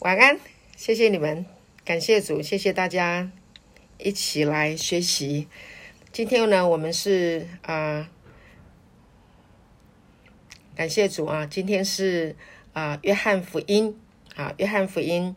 [0.00, 0.38] 晚安，
[0.76, 1.44] 谢谢你们，
[1.84, 3.32] 感谢主，谢谢大家
[3.98, 5.48] 一起来学习。
[6.12, 8.08] 今天呢，我们是啊，
[10.76, 12.36] 感谢主啊，今天是
[12.74, 13.98] 啊，约翰福音
[14.36, 15.34] 啊，约翰福音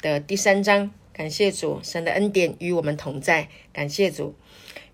[0.00, 0.92] 的第三章。
[1.12, 3.48] 感谢主，神的恩典与我们同在。
[3.72, 4.36] 感谢主，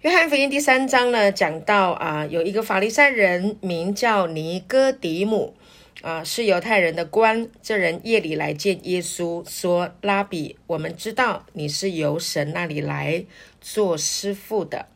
[0.01, 5.55] 约翰福音第三章呢，讲到啊，有一个法利赛人名叫尼哥底母。
[6.03, 7.51] 啊，是犹太人的官。
[7.61, 13.25] 这人夜里来见耶稣，说：“拉比，我们知道你是由神那里来
[13.61, 14.87] 做师傅的，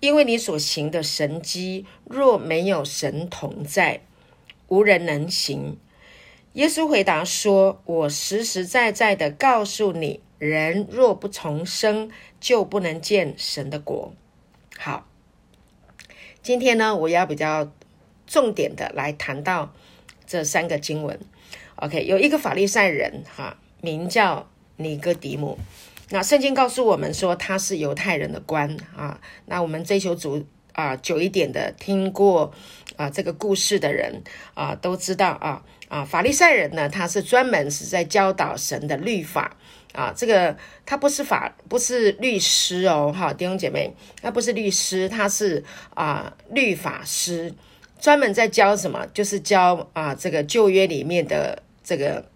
[0.00, 4.02] 因为你所行的神迹，若没有神同在，
[4.68, 5.78] 无人能行。”
[6.52, 14.12] 耶稣回答说：“我实实在在的告诉你，人若不重生，就不能见神的国。”
[14.78, 15.08] 好，
[16.42, 17.72] 今天呢，我要比较
[18.26, 19.74] 重点的来谈到。
[20.26, 21.18] 这三个经文
[21.76, 25.58] ，OK，有一个法利赛人哈，名叫尼哥底姆。
[26.10, 29.20] 那圣经告诉我们说他是犹太人的官啊。
[29.46, 32.52] 那我们追求主啊久一点的，听过
[32.96, 34.22] 啊这个故事的人
[34.54, 39.56] 啊都知道啊啊法利赛人呢，他是专门是在教导神的律法
[39.92, 40.12] 啊。
[40.14, 47.54] 这个他不是法不是律师哦，哈弟兄姐妹，他不是律师，他是啊律法师。
[48.00, 49.06] 专门在教什么？
[49.14, 52.28] 就是教啊，这个旧约里面的这个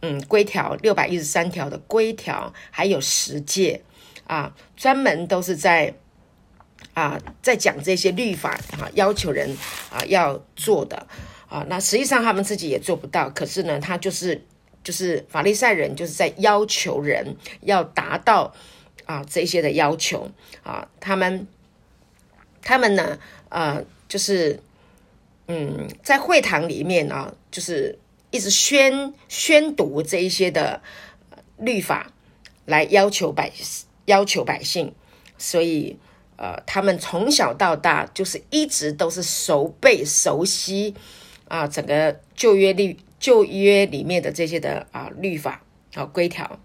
[0.00, 3.82] 嗯规条，六百一十三条的规条，还有十诫
[4.26, 5.94] 啊，专门都是在
[6.94, 9.54] 啊在讲这些律法啊，要求人
[9.90, 11.06] 啊要做的
[11.48, 11.66] 啊。
[11.68, 14.42] 那实际上他们自己也做不到，可是呢，他就是
[14.82, 18.54] 就是法利赛人，就是在要求人要达到
[19.04, 20.30] 啊这些的要求
[20.62, 20.88] 啊。
[20.98, 21.46] 他们
[22.62, 23.18] 他们呢，
[23.50, 24.58] 呃，就是。
[25.46, 27.98] 嗯，在会堂里面啊，就是
[28.30, 30.80] 一直宣宣读这一些的
[31.58, 32.10] 律法，
[32.64, 33.52] 来要求百
[34.06, 34.94] 要求百姓，
[35.36, 35.98] 所以
[36.36, 40.94] 呃，他们从小到大就是一直都是熟背熟悉
[41.46, 46.58] 啊，整个旧约律旧约里面的这些的啊律法啊规条。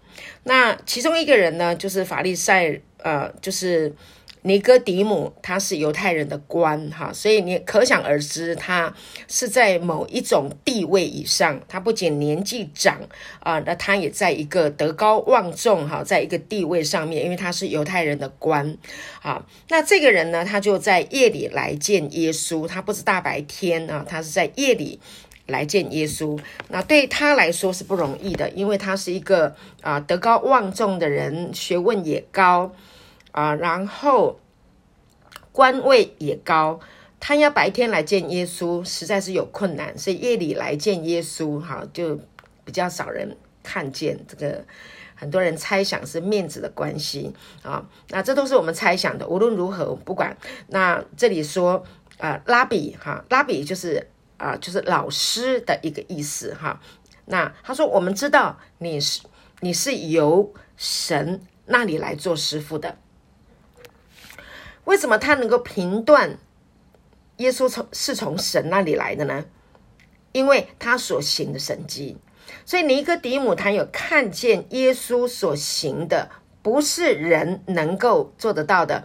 [0.44, 3.94] 那其中一个人呢，就是法利赛，呃，就是。
[4.42, 8.94] 尼哥底姆他是犹太人的官哈，所以你可想而知，他
[9.28, 11.60] 是在某一种地位以上。
[11.68, 12.98] 他不仅年纪长
[13.40, 18.78] 啊，那他也在一个德高望重哈，在一个地位上面，因为他是犹太人的官
[19.20, 19.44] 啊。
[19.68, 24.98] 那这个人呢，他就在夜里来见耶稣，他不是大白天啊，他是在夜里
[25.46, 26.38] 来见耶稣。
[26.68, 32.72] 那对他来说是不容易的，因为他是一个啊德高望重的人，学问也高。
[33.32, 34.38] 啊，然后
[35.52, 36.80] 官位也高，
[37.18, 42.18] 他要白天来见耶稣，实在是有困难，所以夜里来见耶稣，哈，就
[42.64, 44.18] 比较少人看见。
[44.26, 44.64] 这个
[45.14, 49.26] 很多人猜想是面子的关系啊，那这都是我们猜想的。
[49.28, 50.36] 无论如何，不管。
[50.68, 51.84] 那这里说
[52.18, 54.08] 啊，拉比哈，拉比就是
[54.38, 56.80] 啊，就是老师的一个意思哈。
[57.26, 59.20] 那他说，我们知道你是
[59.60, 62.96] 你是由神那里来做师傅的。
[64.90, 66.36] 为什么他能够评断
[67.36, 69.44] 耶稣从是从神那里来的呢？
[70.32, 72.16] 因为他所行的神迹，
[72.64, 76.28] 所以尼哥底母他有看见耶稣所行的
[76.60, 79.04] 不是人能够做得到的。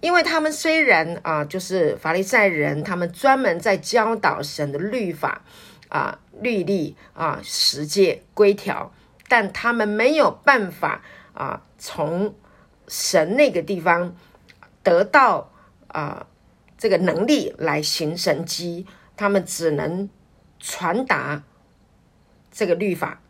[0.00, 5.42] 因为他们虽然啊，就是法利赛人，他们专门在教导神的律法
[5.88, 8.94] 啊、律例啊、十诫规条，
[9.26, 11.02] 但他们没有办法
[11.32, 12.32] 啊，从
[12.86, 14.14] 神那个地方。
[14.84, 15.50] 得到
[15.88, 16.28] 啊
[16.78, 18.86] 这个能力来行神迹，
[19.16, 20.08] 他们只能
[20.60, 21.42] 传达
[22.52, 23.20] 这个律法，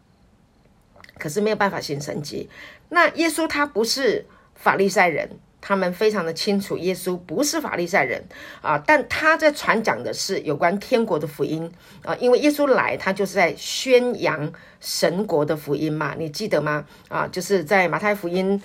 [1.19, 2.50] 可是没有办法行神迹。
[2.88, 8.25] 那耶稣他不是法利赛人，他们非常的清楚，耶稣不是法利赛人
[8.60, 11.70] 啊，但他在传讲的是有关天国的福音
[12.03, 16.84] 啊，因为耶稣来，他就是在宣扬神国的福音嘛，你记得吗？
[17.08, 18.61] 啊，就是在马太福音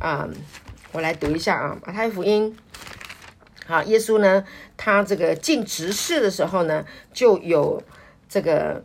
[0.00, 0.28] 啊。
[0.92, 2.56] 我来读一下啊，《马太福音》。
[3.66, 4.42] 好，耶稣呢，
[4.76, 7.82] 他这个进执事的时候呢，就有
[8.26, 8.82] 这个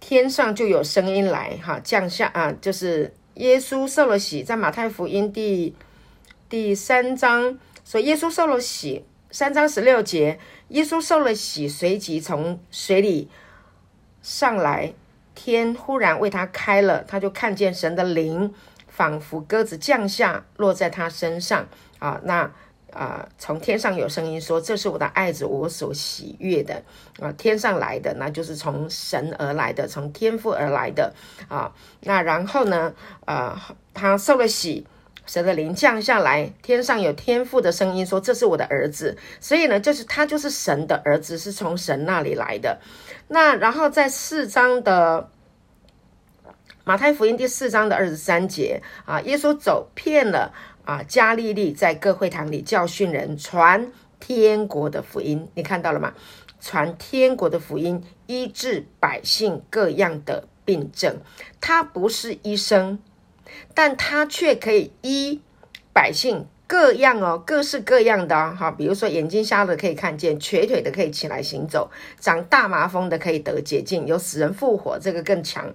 [0.00, 5.76] 天上就有声音来哈降下啊，就是耶稣受了洗，在《马太福音》第
[6.48, 10.40] 第三章说，耶稣受了洗，三章十六节，
[10.70, 13.28] 耶稣受了洗，随即从水里
[14.20, 14.92] 上来，
[15.36, 18.52] 天忽然为他开了，他就看见神的灵。
[19.00, 21.66] 仿佛鸽子降下，落在他身上
[21.98, 22.20] 啊！
[22.24, 22.52] 那
[22.92, 26.82] 啊，从天上有声音说：“这是我的爱子，我所喜悦的。”
[27.18, 31.14] 啊，天上来的那就是从神而来的，从天父而来的
[31.48, 31.72] 啊。
[32.00, 32.92] 那然后呢？
[33.24, 34.86] 啊，他受了洗，
[35.24, 42.78] 神的灵降下来，天上有天父的声音说：“这是我的儿子。”所以呢，就是他就是神的儿子，是从神那里来的。
[43.28, 45.30] 那然后在四章的
[46.90, 50.52] 马太福音第四章的二十三节啊，耶稣走遍了。
[50.84, 56.12] 啊，加利利在各会堂里教训人，传天国的福音，你看到了吗？
[56.60, 61.18] 传天国的福音，医治百姓各样的病症。
[61.60, 62.98] 他不是医生，
[63.72, 65.40] 但他却可以医
[65.92, 68.72] 百姓各样哦，各式各样的哈。
[68.72, 71.88] 比如说，眼睛瞎的可以看见，瘸腿的可以起来行走，
[72.18, 75.72] 长大麻风的可以得洁净，有死人复活，这个更强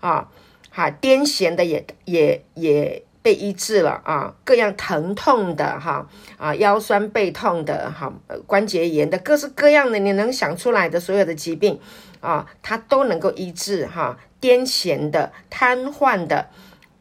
[0.00, 0.28] 啊！
[0.76, 3.02] 哈，癫痫的也也也。
[3.26, 6.08] 被医治了啊，各样疼痛的哈
[6.38, 8.12] 啊，腰酸背痛的哈，
[8.46, 11.80] 关节炎的，各式各样的你能想出来的所有的疾病
[12.20, 14.16] 啊，它都能够医治哈。
[14.40, 16.50] 癫痫的、瘫痪的、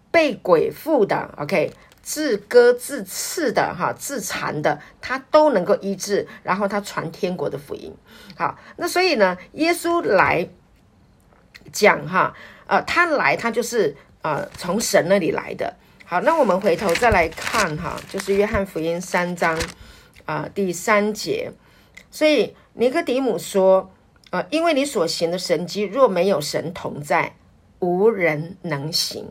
[0.09, 6.27] 被鬼附的，OK，自割自刺的哈，自残的，它都能够医治。
[6.41, 7.93] 然后他传天国的福音，
[8.35, 10.49] 好，那所以呢，耶稣来
[11.71, 12.33] 讲哈，
[12.67, 15.75] 呃，他来他就是呃从神那里来的。
[16.05, 19.59] 好，那我们回头再来看哈，就是约翰福音三章
[20.25, 21.51] 啊第三节。
[22.11, 23.91] 所以尼哥底母说
[24.29, 27.35] ：“呃，因为你所行的神迹，若没有神同在，
[27.79, 29.27] 无人能行。”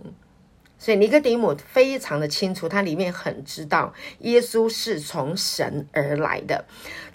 [0.77, 6.67] 所以尼哥底母非常的清楚，他里面很知道耶稣是从神而来的。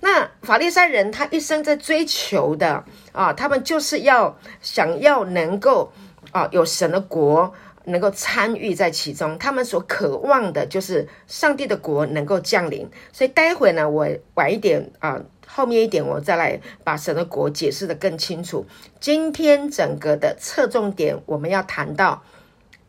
[0.02, 5.92] 那法利赛人他一生在追求的啊，他们就是要想要能够
[6.32, 7.54] 啊有神的国。
[7.86, 12.88] 能够参与在其中，他们所渴望的就是上帝的国能够降临。
[13.12, 18.68] 所以待会呢，我晚一点啊，后面一点我再来把神的国解释的更清楚。
[19.00, 22.22] 今天整个的侧重点，我们要谈到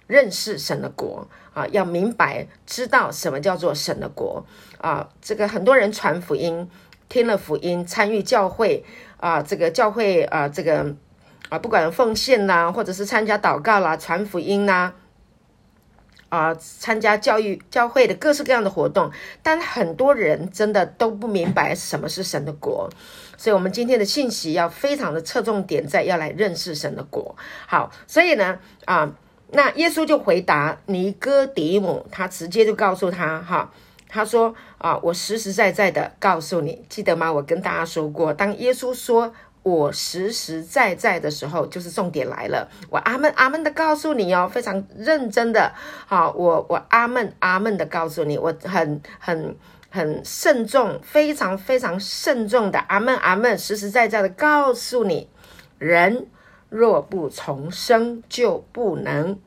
[0.07, 4.45] 认识神的国啊，要明白知道什么叫做神的国
[4.79, 5.09] 啊。
[5.23, 6.69] 这个很多人传福音，
[7.09, 8.85] 听了福音，参与教会
[9.17, 10.95] 啊，这个教会啊，这个。
[11.51, 14.95] 啊，不管奉献呐，或者是参加祷告啦、传福音啦，
[16.29, 19.11] 啊，参加教育教会的各式各样的活动，
[19.43, 22.89] 但很多人真的都不明白什么是神的国，
[23.37, 27.35] 所以，我们今天的信息要非常的侧重点在要来认识神的国。
[27.67, 29.13] 好，所以呢，啊，
[29.51, 33.73] 那耶稣就回答尼哥底母，他直接就告诉他，哈，
[34.09, 37.33] 他说啊，我实实在在的告诉你，记得吗？
[37.33, 39.35] 我跟大家说过，当耶稣说。
[39.63, 42.67] 我实实在在的时候，就是重点来了。
[42.89, 45.73] 我阿门阿门的告诉你哦，非常认真的，
[46.07, 49.55] 好，我我阿门阿门的告诉你，我很很
[49.91, 55.29] 很慎重，非常非常慎重的阿门阿门，实实在在的告诉你，
[55.79, 56.27] 人
[56.71, 59.39] 若不重生，就不能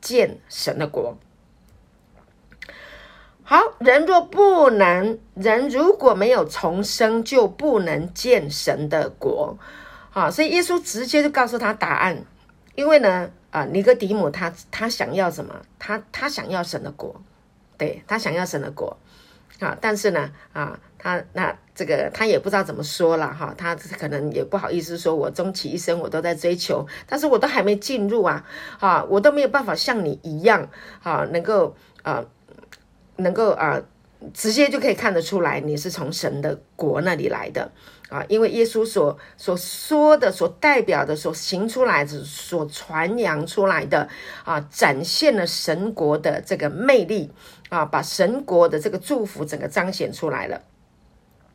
[0.00, 1.16] 见神的国。
[3.52, 9.58] 好人若不能，人如果没有重生，就不能见神的国。
[10.08, 12.24] 好，所以耶稣直接就告诉他答案。
[12.74, 15.54] 因为呢，啊，尼哥底母他他想要什么？
[15.78, 17.20] 他他想要神的国，
[17.76, 18.96] 对他想要神的国。
[19.60, 28.46] 啊，但是呢，啊，他那这个他也不知道怎么说了哈，他可能也不好意思说，我终其一生我都在追求，但是我都还没进入啊，
[28.80, 30.70] 啊，我都没有办法像你一样，
[31.02, 32.24] 啊，能够啊。
[33.16, 33.80] 能够啊，
[34.32, 37.70] 直接就可以看得出来，你是从神的国那里来的
[38.08, 44.08] 啊，因为耶稣所所说的、所代表的、所行出来的、所传扬出来的
[44.44, 47.30] 啊，展现了神国的这个魅力
[47.68, 50.60] 啊，把神国的这个祝福整个彰显出来了。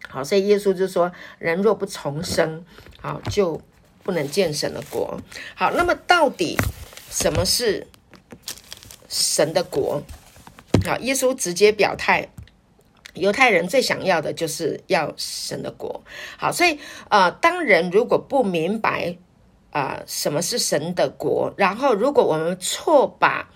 [0.09, 2.63] 好，所以耶稣就说：人若不重生，
[3.01, 3.61] 好就
[4.03, 5.19] 不能见神的国。
[5.55, 6.57] 好，那么到底
[7.09, 7.85] 什么是
[9.09, 10.01] 神的国？
[10.85, 12.29] 好，耶稣直接表态，
[13.13, 16.03] 犹太人最想要的就是要神的国。
[16.37, 16.79] 好，所以
[17.09, 19.17] 呃，当人如果不明白
[19.71, 23.49] 啊什么是神的国，然后如果我们错把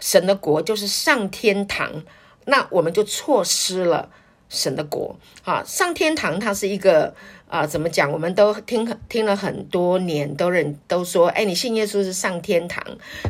[0.00, 2.02] 神的国就是上天堂，
[2.46, 4.10] 那我们就错失了
[4.48, 5.16] 神的国。
[5.42, 7.14] 好，上天堂它是一个。
[7.52, 8.10] 啊，怎么讲？
[8.10, 12.82] 我们都听听了很多年，都认都说，哎，你信耶稣是上天堂，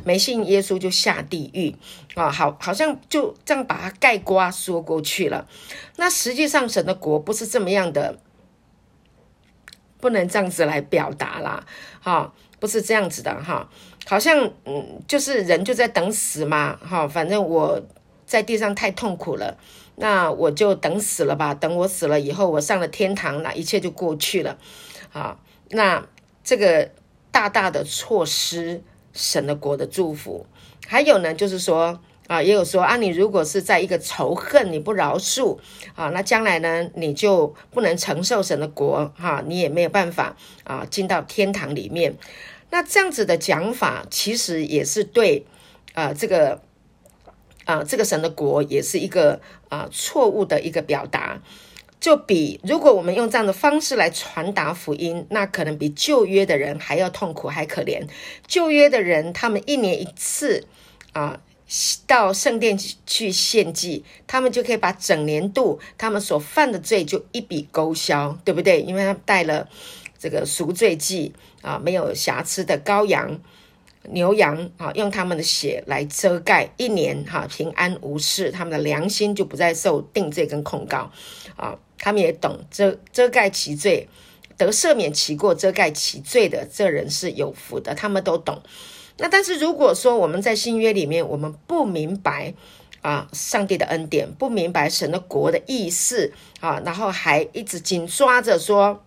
[0.05, 1.75] 没信耶稣就下地狱
[2.15, 2.31] 啊！
[2.31, 5.49] 好，好像就这样把它盖瓜说过去了。
[5.97, 8.17] 那实际上，神的国不是这么样的，
[9.99, 11.67] 不能这样子来表达啦，
[12.01, 13.69] 哈，不是这样子的哈。
[14.07, 17.83] 好像嗯，就是人就在等死嘛，哈，反正我。
[18.25, 19.59] 在地上太痛苦了，
[20.03, 21.55] 那我就等死了吧。
[21.55, 24.59] 等我死了以后，我上了天堂，那一切就过去了。
[25.13, 25.39] 啊，
[25.71, 26.05] 那
[26.43, 26.91] 这个
[27.31, 28.83] 大大的错失
[29.13, 30.45] 神的国的祝福。
[30.89, 35.57] 还有呢，就是说啊，也有说啊，你如果是在一个仇恨，你不饶恕
[35.95, 42.17] 啊，那将来呢，你就不能承受神的国哈，你也没有办法啊，进到天堂里面。
[42.71, 45.47] 那这样子的讲法，其实也是对
[45.95, 46.61] 啊，这个
[47.65, 51.41] 啊，这个神的国也是一个啊错误的一个表达。
[52.01, 58.09] 就比如果我们用这样的方式来传达福音，那可能比旧约的人还要痛苦，还可怜。
[58.49, 60.67] 旧约的人，他们一年一次
[61.13, 61.41] 啊，
[62.09, 62.77] 到圣殿
[63.07, 68.83] 去献祭，他们就可以把整年度他们所犯的罪就一笔勾销，对不对？
[68.83, 69.69] 因为他带了
[70.19, 73.39] 这个赎罪祭啊，没有瑕疵的羔羊、
[74.11, 81.11] 牛羊啊，用他们的血来遮盖一年哈，平安无事，他们的良心就不再受定罪跟控告
[81.57, 81.79] 啊。
[81.99, 84.09] 他们也懂遮遮盖其罪，
[84.57, 87.95] 得赦免其过，遮盖其罪的这人是有福的。
[87.95, 88.61] 他们都懂。
[89.19, 92.55] 那但是如果说我们在新约里面，我们不明白
[93.03, 99.05] 啊，上帝的恩典，不明白神的国的意思啊，然后还一直紧抓着说。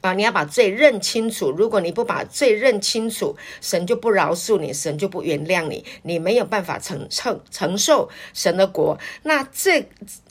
[0.00, 1.50] 啊，你要把罪认清楚。
[1.50, 9.86] 如果你不把罪认清楚，神就不饶恕你，神就不原谅你，你没有办法承承承受神的国，那这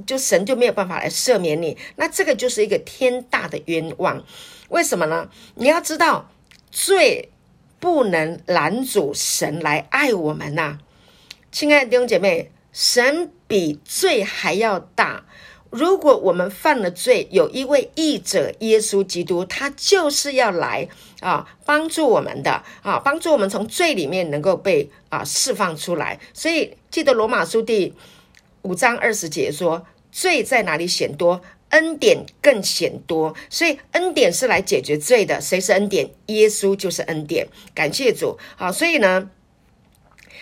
[0.07, 1.77] 就神就没有办法来赦免你。
[1.97, 4.23] 那这个就是一个天大的冤枉。
[4.69, 5.29] 为什么呢？
[5.55, 6.31] 你要知道，
[6.71, 7.29] 罪
[7.79, 10.79] 不能拦阻神来爱我们呐，
[11.51, 15.25] 亲爱的弟兄姐妹，神比罪还要大。
[15.69, 20.87] 如果我们犯了罪，有一位义者耶稣基督，他就是要来
[21.19, 26.19] 啊帮助我们的啊，帮助我们从罪里面能够被啊释放出来。
[26.33, 27.93] 所以记得罗马书第
[28.63, 35.39] 五章二十节说：“罪在哪里显多，恩典更显多。”所以恩典是来解决罪的。
[35.39, 36.09] 谁是恩典？
[36.25, 37.47] 耶稣就是恩典。
[37.75, 38.71] 感谢主啊！
[38.71, 39.29] 所以呢，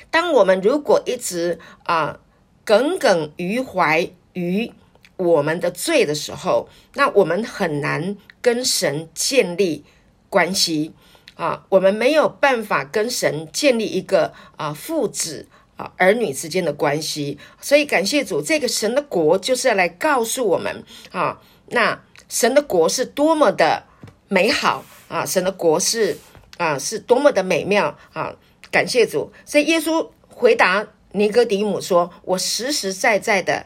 [0.10, 2.22] 当我们如果一直啊
[2.63, 4.72] 耿耿于怀于
[5.17, 9.83] 我们的罪的时候，那我们很难跟神建立
[10.29, 10.93] 关系
[11.36, 17.38] 啊，我们没有办法跟神建立一个啊父子啊儿女之间的关系。
[17.59, 23.83] 所以感谢主，这个神的国就是要来告诉我们啊，那神的国是多么的
[24.27, 26.17] 美好啊，神的国是
[26.57, 28.36] 啊是多么的美妙啊！
[28.69, 33.65] 感谢主，所以耶稣回答尼哥底母说：“我实实在在的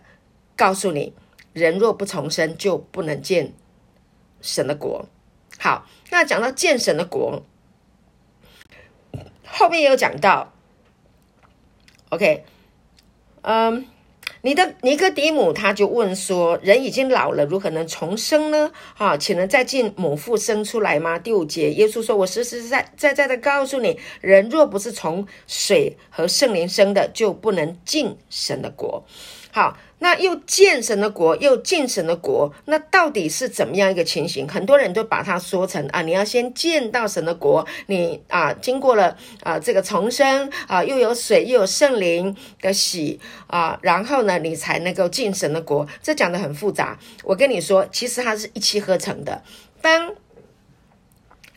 [0.55, 1.13] 告诉你。”
[1.53, 3.53] 人若不重生，就不能见
[4.41, 5.07] 神的国。
[5.59, 7.43] 好，那讲到见神的国，
[9.45, 10.53] 后面也有讲到
[12.09, 12.45] ，OK，
[13.41, 13.85] 嗯，
[14.41, 18.71] 你的尼哥底母他就问说：人已经老了，如何能重生呢？
[18.95, 21.19] 哈，岂能再进母腹生出来吗？
[21.19, 29.05] 第五节，耶稣说：“我实实在在在的告诉你，人若不是从水和圣灵生的，就不能进神的国。”
[29.53, 29.77] 好。
[30.03, 34.47] 那又见神的国，又进神的国，那到底是怎么样一个情形？
[34.47, 45.87] 很多人都把它说成啊，你要先见到神的国，你啊经过了啊这个重生啊，又有水又有圣灵的洗啊，然后呢，你才能够进神的国。
[46.01, 49.43] 这讲的很复杂，我跟你说，其实它是一气呵成的。
[49.83, 50.13] 当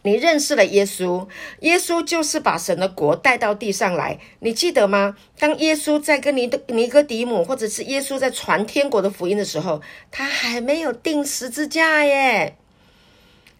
[0.07, 1.27] 你认识了耶稣，
[1.61, 5.17] 耶稣就是把神的国带到地上来，你记得吗？
[5.39, 9.81] 当耶稣在跟尼的尼哥底母，或者是耶稣在传天国的福音的时候，
[10.11, 12.55] 他还没有钉十字架耶。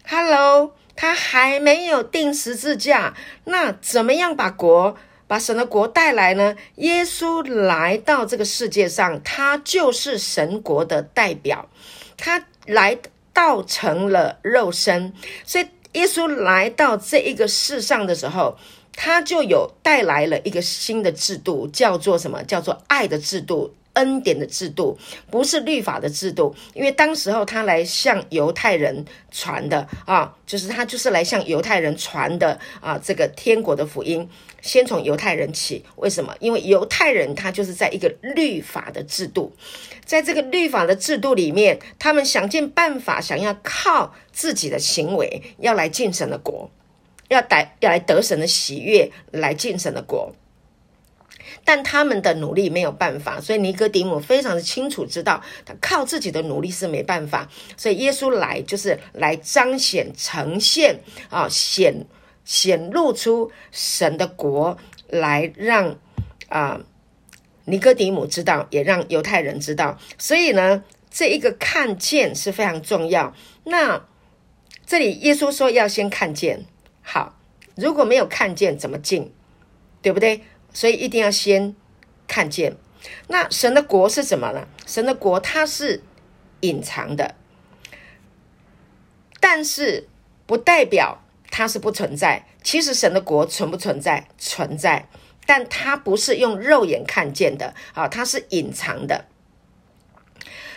[0.07, 6.55] Hello，他还没有钉十字架，那怎么样把国把神的国带来呢？
[6.75, 11.67] 耶稣来到这个世界上，他就是神国的代表，
[12.15, 12.99] 他来
[13.33, 15.11] 到成了肉身，
[15.43, 15.65] 所以。
[15.95, 18.57] 耶稣来到这一个世上的时候，
[18.93, 22.43] 他就有带来了一个新的制度，叫做什么？
[22.43, 24.97] 叫做爱的制度、恩典的制度，
[25.31, 26.53] 不是律法的制度。
[26.73, 34.29] 因为当时候他来向犹太人传的啊，就是他就是来向犹太人传的啊，这个天国的福音。
[34.65, 36.35] 先从犹太人起，为什么？
[36.39, 39.55] 因为犹太人他就是在一个律法的制度，
[40.03, 46.71] 在这个律法的制度里面，他们想尽办法，想要靠自己的行为要来进神的国，
[47.27, 50.33] 要得要来得神的喜悦，来进神的国。
[51.63, 57.47] 但他们的努力没有办法，所以尼哥底母非常的清楚知道，他靠自己的努力是没办法。
[57.77, 62.07] 所以耶稣来就是来彰显、呈现啊显。
[62.45, 64.77] 显露出神的国
[65.09, 65.97] 来，让
[66.47, 66.79] 啊
[67.65, 69.97] 尼哥底母知道，也让犹太人知道。
[70.17, 73.35] 所以呢，这一个看见是非常重要。
[73.65, 74.05] 那
[74.85, 76.65] 这里耶稣说要先看见，
[77.01, 77.37] 好，
[77.75, 79.33] 如果没有看见，怎么进？
[80.01, 80.43] 对不对？
[80.71, 81.75] 所以一定要先
[82.27, 82.77] 看见。
[83.27, 84.67] 那神的国是什么呢？
[84.85, 86.03] 神的国它是
[86.61, 87.33] 隐藏的，
[89.39, 90.07] 但是
[90.45, 91.23] 不代表
[91.57, 92.45] 它是不存在。
[92.61, 94.27] 其实神的国存不存在？
[94.37, 95.07] 存在，
[95.45, 99.23] 但它不是用肉眼看见的啊，它是隐藏的。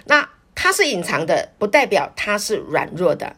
[0.04, 3.34] 那它是隐藏的，不代表它是软弱的。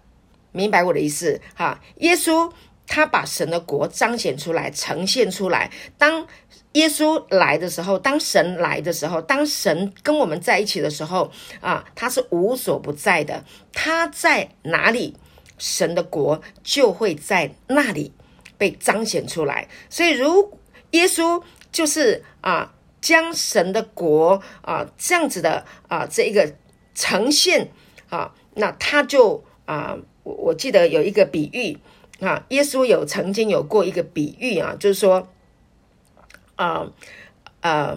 [0.53, 1.81] 明白我的意思哈？
[2.01, 2.53] 耶稣
[2.87, 5.71] 他把神的国彰显出来，呈现出来。
[5.97, 6.27] 当
[6.73, 13.43] 耶稣来的时候，当神来的时候，当神跟我们在一起的时候啊，他是无所不在的。
[13.73, 15.17] 他在哪里，
[15.61, 18.13] 神的国就会在那里
[18.59, 19.69] 被彰显出来。
[19.89, 20.59] 所以，如
[20.91, 21.41] 耶稣
[21.71, 26.53] 就是啊，将神的国啊这样子的啊这一个
[26.97, 27.71] 呈现
[28.09, 29.97] 啊，那他就啊。
[30.23, 31.79] 我我记得有一个比喻
[32.23, 35.27] 啊，耶稣有曾经有过一个比喻啊，就是说，
[36.57, 36.87] 啊
[37.63, 37.97] 呃，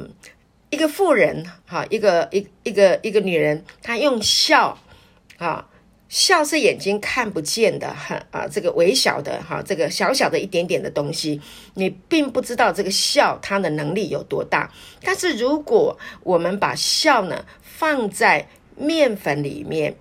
[0.70, 4.77] 一个妇人哈，一个一一个一个女人，她用笑
[5.38, 5.67] 啊，
[6.13, 11.41] 笑是眼睛看不见的，很啊，这个微小的哈，这个小小的一点点的东西，
[11.74, 14.72] 你并不知道这个笑它的能力有多大。
[15.01, 19.96] 但是如果我们把笑呢放在面粉里面。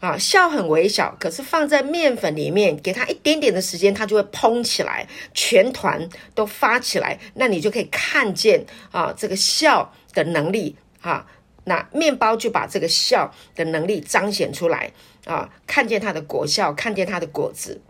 [0.00, 7.20] 啊，笑很微小，可是放在面粉里面，给它一点点的时间，它就会蓬起来，全团都发起来。
[7.34, 11.26] 那你就可以看见啊，这个笑的能力啊，
[11.64, 14.90] 那面包就把这个笑的能力彰显出来
[15.24, 17.80] 啊，看见它的果效，看见它的果子。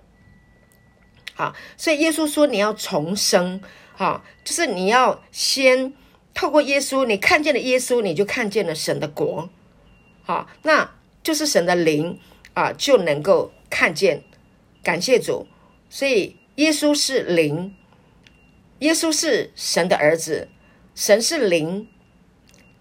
[1.35, 3.61] 好，所以耶稣说你要重生，
[3.97, 5.93] 哈，就是你要先
[6.35, 9.51] 透过耶稣，你看见了耶稣，你就看见了神的国。
[10.23, 10.91] 好，那。
[11.23, 12.19] 就是神的灵
[12.55, 14.23] 啊，就能够看见。
[14.83, 15.47] 感谢主，
[15.91, 17.77] 所以耶稣是灵，
[18.79, 20.49] 耶稣是神的儿子，
[20.95, 21.87] 神是灵。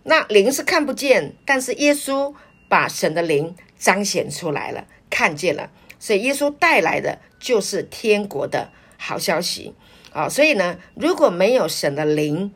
[0.03, 2.33] 那灵是看不见，但是耶稣
[2.69, 5.71] 把神的灵彰显出来了，看见了。
[5.97, 9.73] 所以耶稣带来的就是天国的好消息
[10.13, 10.29] 啊！
[10.29, 12.51] 所以呢，如果没有神的灵，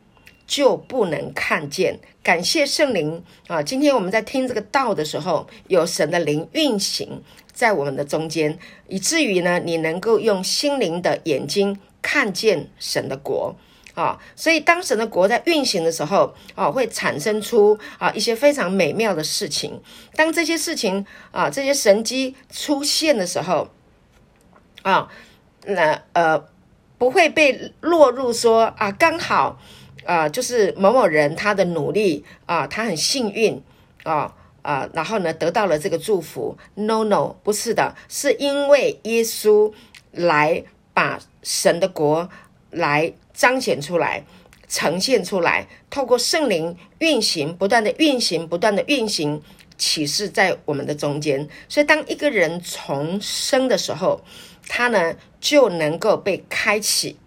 [0.46, 1.98] 就不能看见。
[2.22, 3.62] 感谢圣灵啊！
[3.62, 8.58] 今天我们在听这个道的时候，有神的灵运行在我们的中间，
[8.88, 13.54] 以至于呢，你能够用心灵的眼睛看见神的国
[13.94, 14.18] 啊！
[14.36, 19.80] 所以，当神的国在运行的时候啊，会产生出啊一些非常美妙的事情。
[20.14, 23.68] 当这些事情啊，这些神迹出现的时候
[24.82, 25.08] 啊，
[25.64, 26.44] 那呃，
[26.98, 29.58] 不会被落入说啊，刚好。
[30.06, 33.62] 啊，就是某某人他的努力啊，他很幸运
[34.02, 36.58] 啊啊，然后呢得到了这个祝福。
[36.74, 39.72] No No，不是的，是因为耶稣
[40.12, 42.28] 来把神的国
[42.70, 44.24] 来彰显出来、
[44.68, 49.42] 呈现出来，透过圣灵运行，不断的运行，不断的运行，
[49.76, 51.46] 启示在我们的中间。
[51.68, 54.22] 所以，当一个人重生的时候，
[54.68, 57.18] 他呢就能够被开启。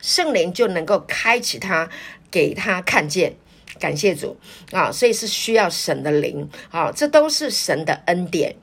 [0.00, 1.90] 圣灵就能够开启他，
[2.30, 3.34] 给他看见，
[3.80, 4.36] 感谢主
[4.70, 4.92] 啊！
[4.92, 8.54] 所以是需要神的灵啊，这都是神的恩典，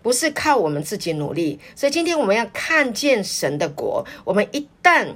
[0.00, 1.58] 不是靠我们自己努力。
[1.74, 5.08] 所以今天我们要看见神的国，我们一旦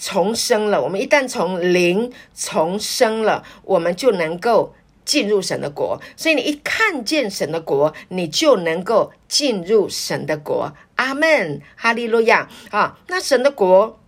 [0.00, 6.00] 重生了，我们一旦从灵重生了，我们就能够进入神的国。
[6.16, 10.72] 所以你一看见神的国，你就能够进入神的国。
[10.96, 12.98] 阿门，哈利路亚啊！
[13.08, 13.98] 那神的国。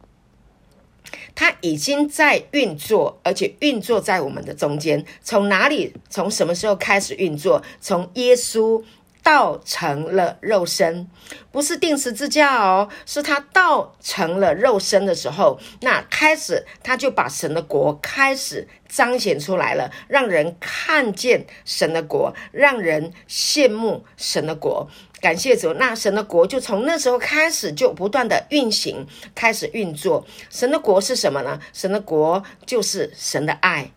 [1.34, 5.04] 它已经在运作，而且运作在我们的中间。
[5.22, 5.94] 从哪里？
[6.08, 7.62] 从什么时候开始运作？
[7.80, 8.82] 从耶稣
[9.22, 11.08] 道成了肉身，
[11.50, 24.88] 不是定十字架哦，是他道成了肉身的时候，那开始他就把神的国开始彰显出来了，让人看见神的国，让人羡慕神的国。
[25.20, 29.06] 感谢主，那神的国就从那时候开始就不断的运行，
[29.36, 30.26] 开始运作。
[30.50, 31.60] 神的国是什么呢？
[31.72, 33.92] 神的国就是神的爱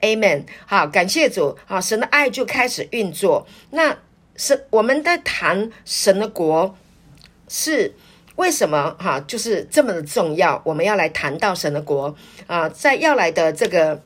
[0.00, 0.42] ，Amen。
[0.66, 3.46] 好，感谢主，好，神的爱就开始运作。
[3.70, 3.96] 那
[4.36, 6.76] 是我们在谈神的国
[7.48, 7.94] 是
[8.36, 8.94] 为什么？
[8.98, 10.60] 哈，就是这么的重要。
[10.64, 12.14] 我们要来谈到神的国
[12.46, 14.02] 啊，在要来的这个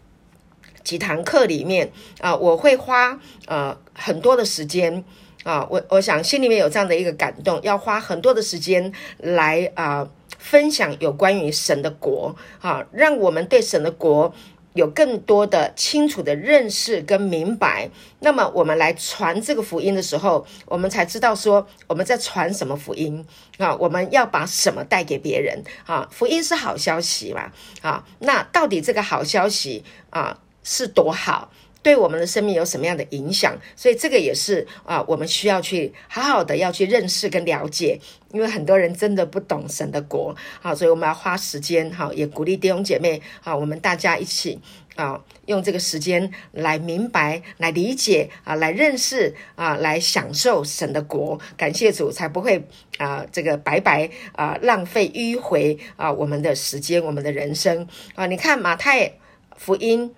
[0.84, 1.90] 几堂课里面
[2.20, 5.04] 啊，我会花呃很多的时间。
[5.42, 14.34] 啊，我我想心里面有这样的一个感动，要花很多的时间来啊分享有关于神的国啊，让我们对神的国
[14.74, 23.24] 有更多的清楚的认识跟明白，那么我们来传这个福音的时候，我们才知道说我们在传什么福音
[23.58, 23.74] 啊？
[23.76, 26.08] 我们要把什么带给别人啊？
[26.10, 27.50] 福音是好消息嘛？
[27.82, 31.50] 啊，那到底这个好消息啊是多好？
[31.82, 33.56] 对我们的生命有什么样的影响？
[33.74, 37.98] 所以这个也是啊，我们需要去好好的要去认识跟了解，
[38.32, 44.60] 因为很多人真的不懂神的国，好，所以我们要花时间，哈，也鼓励弟兄姐妹，啊，我们大家一起
[44.96, 51.40] 啊，用这个时间来明白、来理解啊，来认识啊，来享受神的国。
[51.56, 52.62] 感谢主，才不会
[52.98, 58.26] 啊，这个白白啊浪费迂回啊我们的时间、我们的人生啊。
[58.26, 59.14] 你看马太
[59.56, 60.14] 福音。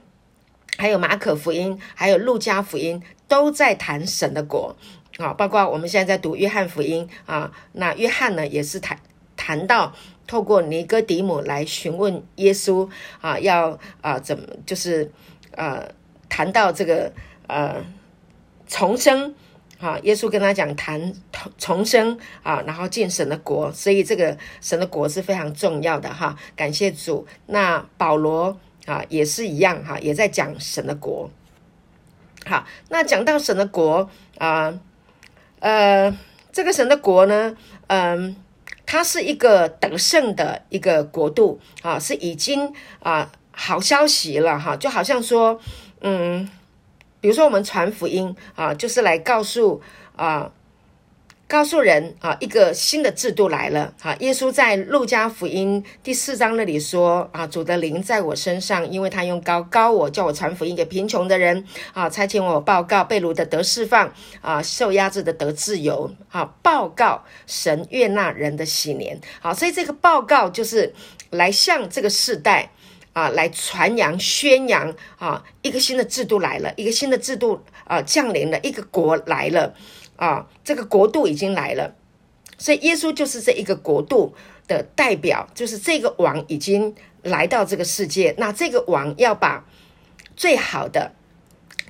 [0.79, 4.75] 还有马可福音，还有路加福音，都在谈神的国
[5.19, 5.33] 啊。
[5.35, 8.99] 包括我们现在在读约翰福音啊，那约翰呢也是谈
[9.37, 9.95] 谈到
[10.27, 12.89] 透过尼哥底母来询问耶稣
[13.21, 15.13] 啊，要啊怎么就是
[15.53, 15.87] 呃
[16.29, 17.13] 谈到这个
[17.47, 17.77] 呃
[18.67, 19.35] 重生
[19.79, 21.13] 啊，耶稣跟他讲谈
[21.59, 26.35] 重生啊，然后进神的国，所以这个神的国是非常重要的哈。
[26.57, 28.59] 感谢主，那保罗。
[28.87, 31.31] 啊，也是一样哈，也在讲神的国。
[32.47, 34.79] 好，那讲到神的国啊，
[35.61, 36.16] 呃，
[36.53, 38.37] 这个神的国呢，嗯，
[38.85, 45.61] 它是一个得胜的一个国度啊，是已经啊好消息了哈，就好像说，
[46.01, 46.49] 嗯，
[47.21, 49.81] 比如说我们传福音啊，就是来告诉
[50.16, 50.53] 啊。
[51.53, 53.93] 告诉人啊，一个新的制度来了。
[54.01, 61.62] 哈，耶稣在路加福音第四章那里说啊，主的灵在我身上，因为他用高高我，叫我传福音给贫穷的人
[61.93, 64.11] 啊，差遣我报告被掳的得释放
[64.41, 69.21] 啊，受压制的得自由啊，报告神悦纳人的喜年。
[69.38, 70.95] 好，所以这个报告就是
[71.29, 72.71] 来向这个世代
[73.12, 79.75] 啊，来传扬宣扬啊，一个新的制度来了，一个新的制度啊降临了，一个国来了。
[80.23, 81.97] 啊，这个国度已经来了，
[82.57, 84.33] 所以耶稣就是这一个国度
[84.69, 88.33] 的代表，就是这个王已经来到这个世界。
[88.39, 89.65] 那这个王要把
[90.37, 91.11] 最好的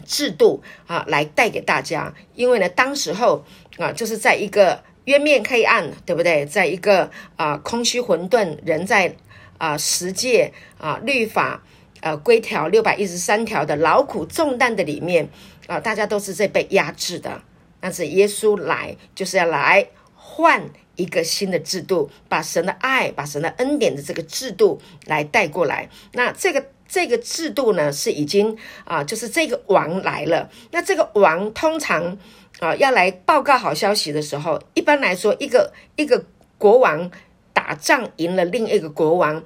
[0.06, 3.44] 制度啊来带给大家，因为呢，当时候
[3.76, 6.46] 啊，就是在一个渊面黑暗，对不对？
[6.46, 9.14] 在一个啊空虚混沌，人在
[9.58, 11.62] 啊十诫啊律法
[12.00, 15.28] 呃规条六百一十三条的劳苦重担的里面
[15.66, 17.42] 啊，大家都是在被压制的。
[17.82, 20.62] 但是耶稣来就是要来换
[20.94, 25.88] 一个新的制度，把神的爱、把神的恩典的这个制度来带过来。
[26.12, 30.48] 那这个这个制度呢，是已经啊，就是这个王来了。
[30.70, 32.16] 那这个王通常
[32.60, 36.24] 啊要来报告好消息的时候，一般来说，一个一个
[36.58, 37.10] 国王
[37.52, 39.42] 打仗赢了另一个国王，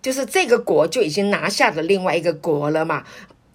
[0.00, 3.04] 就是这个国就已经拿下了另外一个国了嘛。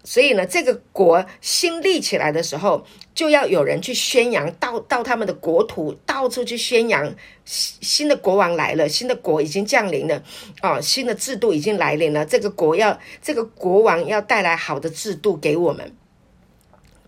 [0.06, 10.24] 所以呢，这个国新立起来的时候，就要有人去宣扬，到到他们的国土，到处去宣扬新新的国王来了，新的国已经降临了，
[10.62, 12.24] 哦，新的制度已经来临了。
[12.24, 15.92] 这个国要，这个国王要带来好的制度给我们，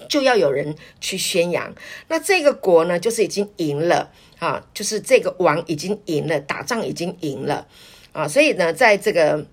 [0.10, 1.76] 就要有人去宣扬。
[2.08, 7.68] 那这个国呢，就是已经赢了啊，就是这个王已经赢了，打仗已经赢了
[8.12, 8.28] 啊。
[8.28, 9.46] 所以呢，在这个。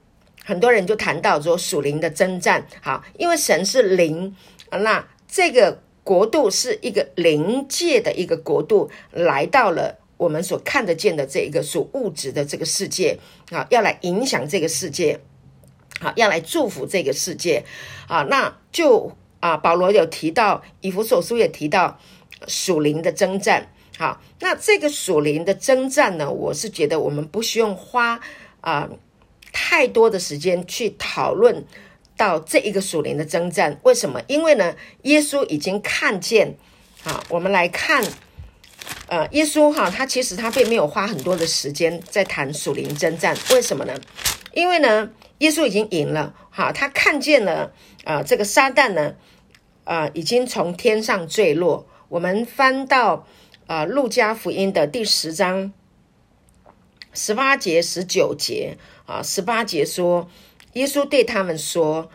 [0.46, 4.36] 很多人就谈到说属灵的征战，好，因为神是灵，
[4.70, 13.18] 那这个国度是一个灵界的一个国度，来到了我们所看得见的这一个属物质的这个世界，
[13.50, 15.18] 啊，要来影响这个世界，
[15.98, 17.64] 好，要来祝福这个世界，
[18.06, 21.98] 啊，那就啊，保罗有提到，以弗所书也提到
[22.46, 28.20] 属灵的征战，好，那这个属灵的征战呢，我是觉得我们不需要花
[28.60, 28.90] 啊。
[29.54, 31.64] 太多的时间去讨论
[32.16, 34.20] 到这一个属灵的征战，为什么？
[34.26, 36.56] 因为呢，耶稣已经看见
[37.04, 37.22] 啊。
[37.28, 38.04] 我们来看，
[39.06, 43.94] 呃，耶稣哈，他其实他并没有花很多的时间在谈属灵征战，为什么呢？
[44.52, 47.72] 因为呢，耶稣已经赢了哈，他看见了
[48.04, 49.14] 啊，这个撒旦呢，
[49.84, 51.86] 啊，已经从天上坠落。
[52.08, 53.26] 我们翻到
[53.66, 55.72] 啊，路加福音的第十章
[57.14, 58.76] 十八节、十九节。
[59.06, 60.28] 啊，十八节说，
[60.72, 62.10] 耶稣对他们说：“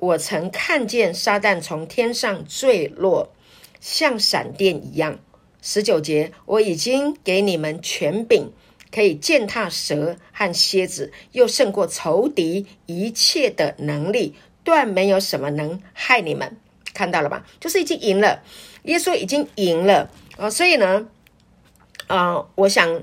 [0.00, 3.32] 我曾看见撒旦从天上坠落，
[3.80, 5.18] 像闪电一样。”
[5.62, 8.50] 十九节，我已经给你们权柄，
[8.90, 14.34] 可以践踏蛇和蝎子，又胜过仇敌一切的能力，
[14.64, 16.56] 断没有什么能害你们。
[16.94, 17.46] 看到了吧？
[17.60, 18.42] 就是已经赢了，
[18.84, 20.48] 耶稣已经赢了啊！
[20.48, 21.06] 所以呢，
[22.06, 23.02] 啊，我想，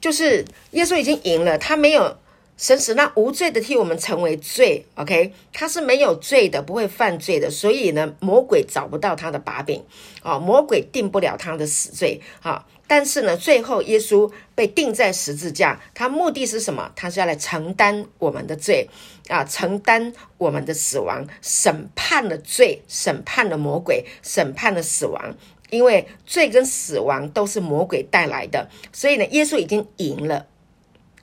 [0.00, 2.16] 就是耶稣已经赢了，他没有。
[2.56, 9.84] 神使那无罪的替我们成为罪，OK，他是没有罪的，不会犯罪的，所以呢，魔鬼找不到他的把柄，
[10.22, 16.90] 啊，魔鬼定不了他的死罪，啊，但是呢，最后耶稣被钉在十字架，他目的是什么？
[16.96, 18.88] 他是要来承担我们的罪，
[19.28, 25.36] 啊，承担我们的死亡，审判了罪，审判了魔鬼，审判了死亡。
[25.70, 30.46] 因为罪跟死亡都是魔鬼带来的，所以呢，耶稣已经赢了。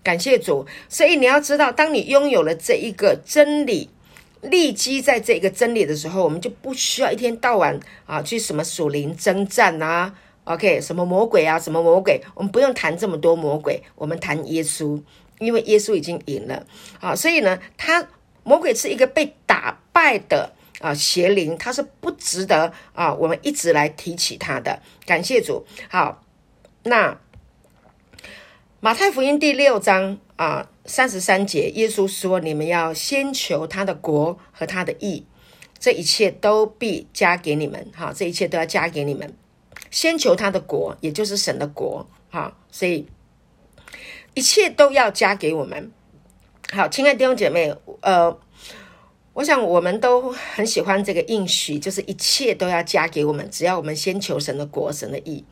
[0.04, 0.66] 感谢主。
[0.88, 3.90] 所以你要知道，当你拥有了这一个真理，
[4.42, 15.02] 立基在这个真理的时候，我们就不需要一天到晚啊去什么属灵征战啊，OK，什么魔鬼啊，什么魔鬼，我们不用谈这么多魔鬼，我们谈耶稣，
[15.40, 16.64] 因为耶稣已经赢了
[17.00, 17.16] 啊。
[17.16, 18.08] 所以呢，他
[18.44, 20.54] 魔鬼是一个被打败的。
[20.80, 24.82] 啊，邪灵它是不值得啊，我们一直来提起它的。
[25.06, 25.66] 感谢主。
[25.90, 26.24] 好，
[26.84, 27.18] 那
[28.80, 35.26] 马太福音第六章啊三十三节，耶稣说：“你们要先求他的国和他的义，
[35.80, 39.34] 这一切都必加给你们。”哈，这一切都要加给你们。
[39.90, 42.06] 先求他的国，也就是神的国。
[42.30, 43.08] 哈，所以
[44.34, 45.92] 一切都要加给我们。
[46.74, 48.38] 好，亲爱的弟兄姐妹，呃。
[49.36, 55.44] 我想我们都很喜欢这个应许，就是一切都要加给我们，只要我们先求神的国、神的意。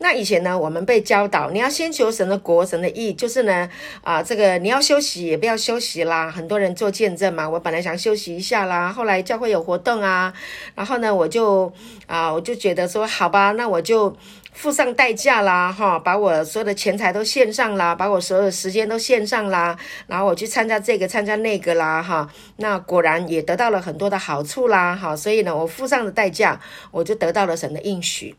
[0.00, 3.70] 那以前呢，我们被教导，你要先求神的国、神的意，就是呢，
[4.02, 6.30] 啊，这个你要休息也不要休息啦。
[6.30, 10.34] 很多人做见证嘛，我本来想休息一下啦，后来教会有活动啊，
[10.74, 11.72] 然后呢，我就
[12.06, 14.14] 啊，我就觉得说，好吧，那我就。
[14.52, 26.60] 付上代价啦，哈，把我所有的钱财都献上啦，把我所有的时间都献上啦，然后我去参加这个，参加那个啦，哈，那果然也得到了很多的好处啦，哈，所以呢，我付上的代价，
[26.90, 28.36] 我就得到了神的应许。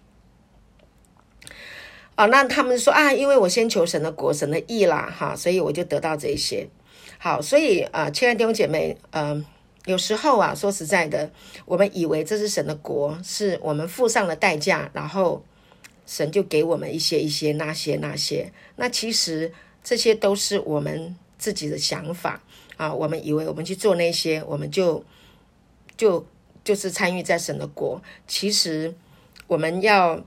[2.15, 6.69] 啊，那他们说啊，因为我先求神的国、神的义啦，哈，所以我就得到这些。
[7.17, 9.43] 好，所以啊，亲爱的弟兄姐妹，嗯，
[9.85, 11.31] 有时候啊，说实在的，
[11.65, 15.43] 我们以为这是神的国，是我们付上了代价，然后。
[16.05, 22.41] 神就给我们一些一些那些那些，那其实这些都是我们自己的想法
[22.75, 22.93] 啊。
[22.93, 25.03] 我们以为我们去做那些，我们就
[25.95, 26.27] 就
[26.63, 28.01] 就是参与在神的国。
[28.27, 28.93] 其实
[29.47, 30.25] 我们要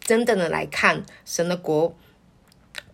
[0.00, 1.96] 真正的来看神的国，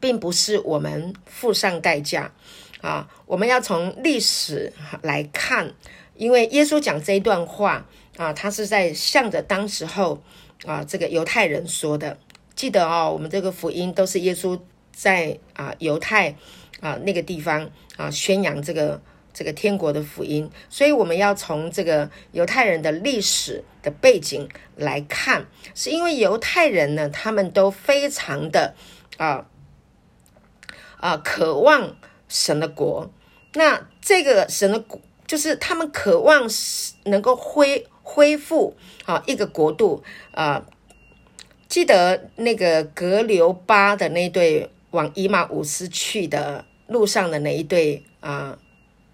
[0.01, 2.33] 并不是我们付上代价
[2.81, 3.09] 啊。
[3.27, 5.75] 我们要从历史来看，
[6.17, 10.23] 因为耶稣讲这一段话啊，他是在向着当时候。
[10.65, 12.17] 啊，这个犹太人说的，
[12.55, 14.61] 记得哦，我们这个福音都是耶稣
[14.93, 16.37] 在啊犹太
[16.81, 19.01] 啊那个地方啊宣扬这个
[19.33, 28.77] 这个天国的福音，所以我们要从这个犹太人的历史的背景来看，是因为犹太人呢，他们都非常的
[29.17, 29.47] 啊
[30.99, 31.97] 啊渴望
[32.29, 33.11] 神的国，
[33.55, 36.49] 那这个神的国就是他们渴望
[37.07, 37.85] 能够恢。
[38.13, 40.67] 恢复啊，一个国度啊！
[41.67, 48.59] 记得那个格留巴的那对往伊马五斯去的路上的那一对啊，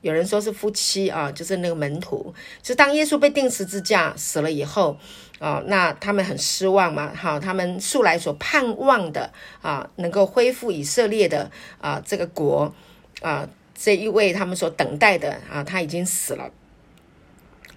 [0.01, 2.35] 有人说是夫妻啊，就是那个门徒。
[2.61, 4.99] 就当耶稣被钉十字架死了以后
[5.39, 9.33] 啊，那他们很失望嘛，哈，他们素来所盼望的
[9.63, 11.49] 啊，能够恢复以色列的
[11.81, 12.75] 啊这个国
[13.23, 16.51] 啊，这一位他们所等待的啊，他已经死了。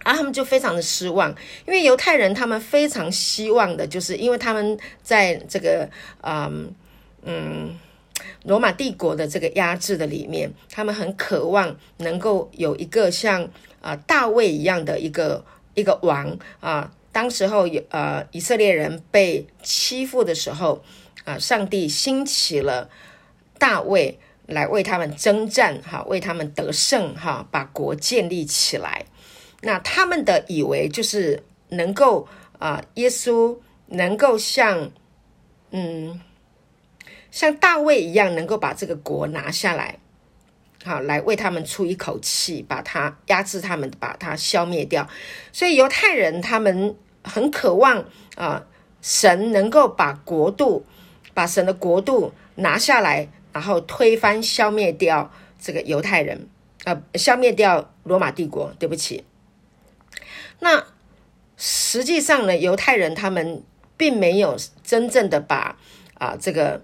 [0.03, 1.29] 啊，他们就非常的失望，
[1.67, 5.89] 因为犹太人他们非常希望的，就是因为他们在这个
[6.21, 6.73] 嗯
[7.23, 7.77] 嗯
[8.43, 13.47] 罗马帝国的这个压制的里面，他们很渴望能够有一个像
[13.81, 16.91] 啊大卫一样的一个一个王啊。
[17.11, 20.81] 当时候有呃以色列人被欺负的时候
[21.25, 22.89] 啊，上帝兴起了
[23.59, 29.05] 大卫来为他们征战，哈，为他们得胜，哈，把国建立起来。
[29.61, 32.27] 那他们的以为就是能够
[32.59, 34.91] 啊，耶稣能够像
[35.71, 36.19] 嗯，
[37.29, 39.99] 像大卫一样，能够把这个国拿下来，
[40.83, 45.07] 好来为他们出一口气，把他压制他们，把他消灭掉。
[45.53, 48.03] 所以犹太人他们很渴望
[48.35, 48.65] 啊，
[49.01, 50.85] 神能够把国度，
[51.33, 56.47] 把神的国度拿下来，然后推翻、消灭掉这个犹太人，
[56.83, 58.73] 呃，消灭掉罗马帝国。
[58.79, 59.23] 对不起。
[60.61, 60.85] 那
[61.57, 63.61] 实际上呢，犹太人他们
[63.97, 65.77] 并没有真正的把
[66.13, 66.83] 啊这个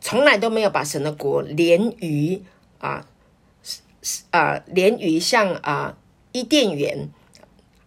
[0.00, 2.42] 从来都没有把神的国连于
[2.78, 3.06] 啊
[4.30, 5.98] 啊连于像啊
[6.32, 7.08] 伊甸园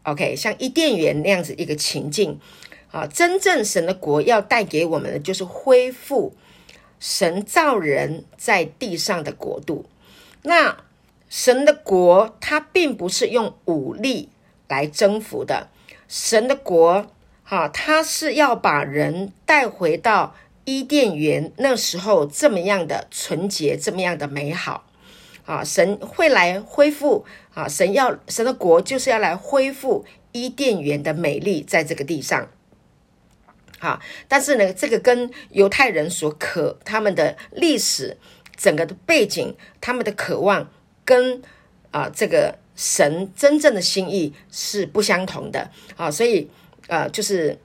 [0.03, 2.39] ，OK，像伊甸园那样子一个情境
[2.91, 6.35] 啊，真正神的国要带给我们的就是恢复
[6.99, 9.85] 神造人在地上的国度。
[10.43, 10.77] 那
[11.29, 14.29] 神的国，它并不是用武力
[14.69, 15.67] 来征服的。
[16.07, 17.11] 神的国，
[17.43, 24.85] 哈，他是要把人带回到伊甸园那时候这么样的纯洁，这么样的美好。
[25.45, 32.49] 啊，神会来恢复啊，神要神的国就是要来恢复伊甸园的美丽，在这个地上。
[33.79, 38.17] 好，但是呢，这个跟犹太人所渴他们的历史
[38.55, 40.69] 整个的背景，他们的渴望
[41.03, 41.41] 跟
[41.89, 46.49] 啊这个神真正的心意是不相同的啊，所以
[46.87, 47.59] 呃，就是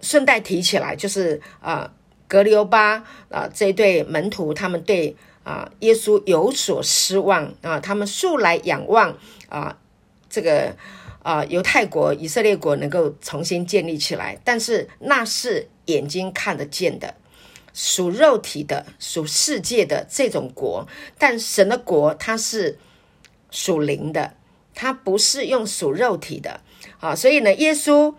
[0.00, 1.92] 顺带提起来，就是啊，
[2.28, 5.16] 格里欧巴啊这一对门徒，他们对。
[5.44, 7.80] 啊，耶稣有所失望啊！
[7.80, 9.76] 他们素来仰望啊，
[10.30, 10.72] 这个
[11.24, 17.16] 啊，犹太国、以色列国能够重新建立起来，但是那是眼睛看得见的，
[17.74, 20.86] 属肉体的、属世界的这种国。
[21.18, 22.78] 但神的国，它是
[23.50, 24.34] 属灵的，
[24.74, 26.60] 它不是用属肉体的
[27.00, 27.14] 啊。
[27.14, 28.14] 所以呢，耶稣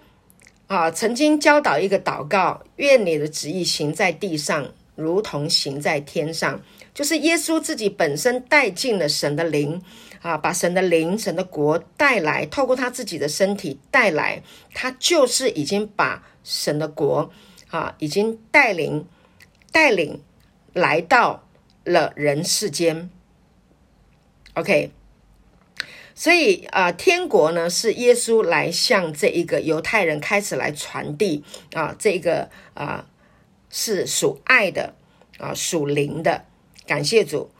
[0.67, 6.61] 啊，曾经教导一个祷告：愿你的旨意行在地上，如同行在天上。
[6.93, 9.81] 就是耶稣自己本身带进了神的灵
[10.21, 14.43] 啊，把神的灵、神的国带来，透过他自己的身体带来，
[14.75, 17.31] 他就是已经把神的国
[17.69, 19.07] 啊，已经带领
[19.71, 20.21] 带领
[20.71, 21.47] 来到
[21.83, 23.09] 了人世间。
[24.53, 24.91] OK，
[26.23, 33.07] 所以啊，天国呢是耶稣来向这一个犹太人开始来传递啊，这个啊
[33.69, 34.95] 是属爱的
[35.37, 36.45] 啊，属灵的。
[36.87, 37.51] 感谢主。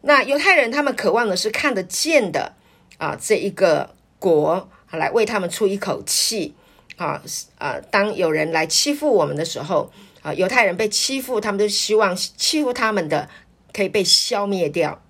[0.00, 2.54] 那犹太人他们渴望的是看得见的
[2.96, 6.54] 啊，这一个国来为他们出一口气
[6.96, 7.22] 啊
[7.58, 7.78] 啊！
[7.90, 9.92] 当有人来欺负我们的时候
[10.22, 13.28] 啊，犹太人被欺负，他们都希望欺负他们的
[13.74, 15.02] 可以被消灭掉。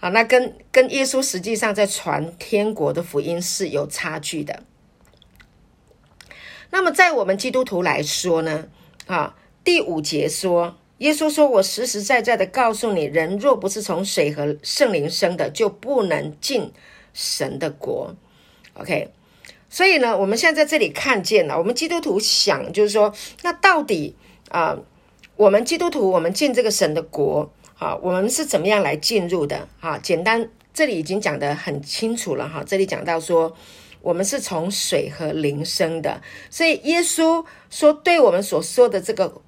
[0.00, 4.62] 好，那跟跟耶稣实际上在传天国的福音是有差距的。
[6.70, 8.68] 那么在我们基督徒来说呢，
[9.06, 10.76] 啊，第五节说。
[10.98, 16.72] 耶稣说：“我实实在在的告诉你，人若不是从水和圣灵生的，就不能进
[17.14, 18.16] 神的国。”
[18.74, 19.12] OK，
[19.70, 24.16] 所以呢，我们现在在这里看见了，我们基督徒想就是说，那到底
[24.48, 24.76] 啊，
[25.36, 27.48] 我们基督徒我们进这个神的国
[27.78, 29.68] 啊，我们是怎么样来进入的？
[29.80, 32.62] 啊，简单，这里已经讲得很清楚了哈。
[32.66, 33.56] 这里讲到说，
[34.02, 39.40] 我们是从水和灵生的，所以耶稣说，对我们所说的这个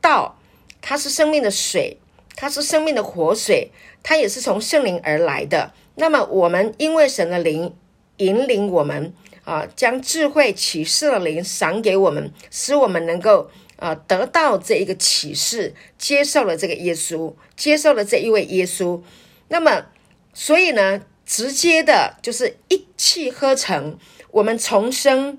[0.00, 0.34] 道。
[0.80, 1.98] 它是生命的水，
[2.36, 5.72] 它是生命的活水，它也是从圣灵而来的。
[5.96, 7.74] 那么，我们因为神的灵
[8.18, 9.12] 引领我们
[9.42, 19.00] 啊，将智慧启示的灵赏给我们，使我们能够啊得到这一个启示，接受了这个耶稣，接受了这一位耶稣。
[19.48, 19.86] 那么，
[20.34, 23.96] 所以呢，直接的就是一气呵成，
[24.30, 25.38] 我们重生。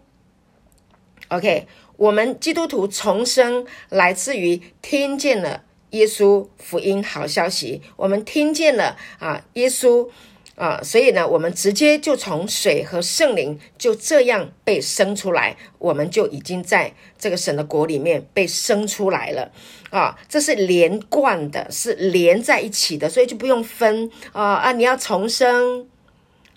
[1.28, 1.67] OK。
[1.99, 10.10] 我们基督徒重生来自于听见了耶稣福音好消息，我们听见了啊，耶稣
[10.59, 19.49] 啊，所以呢，我们直接就从水和圣灵就这样被生出来，我们就已经在这个神的国里面被生出来了
[19.89, 25.88] 啊，这是连贯的，是连在一起的，所以就不用分啊啊，你要重生。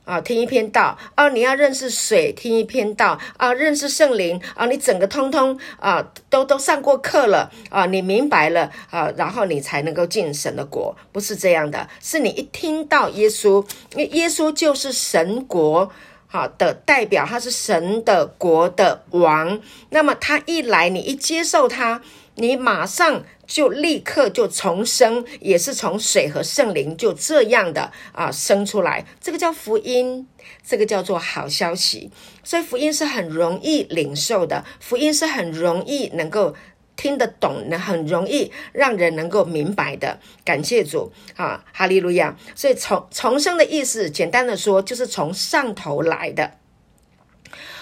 [0.05, 1.29] 啊，听一篇道啊！
[1.29, 3.53] 你要认识水，听一篇道啊！
[3.55, 4.67] 认识圣灵啊！
[4.67, 7.87] 你整个通通啊，都都上过课了啊！
[7.87, 15.91] 你明白了啊，然后你才能够进神的国，不是这样的，是你一听到耶稣，因为耶稣就是神国
[16.27, 19.61] 好的代表，他是神的国的王，
[19.91, 22.03] 那么他一来，你一接受他。
[22.35, 30.27] 你马上就立刻就重生，也是从水和圣灵就这样的啊生出来，这个叫福音，
[30.67, 32.11] 这个叫做好消息。
[32.43, 36.55] 所以福音是很容易领受的，福音是很容易能够
[36.97, 40.19] 听得懂，很容易让人能够明白的。
[40.43, 42.35] 感谢主啊，哈利路亚！
[42.55, 46.53] 所以重重生的意思，简单的说，就是从上头来的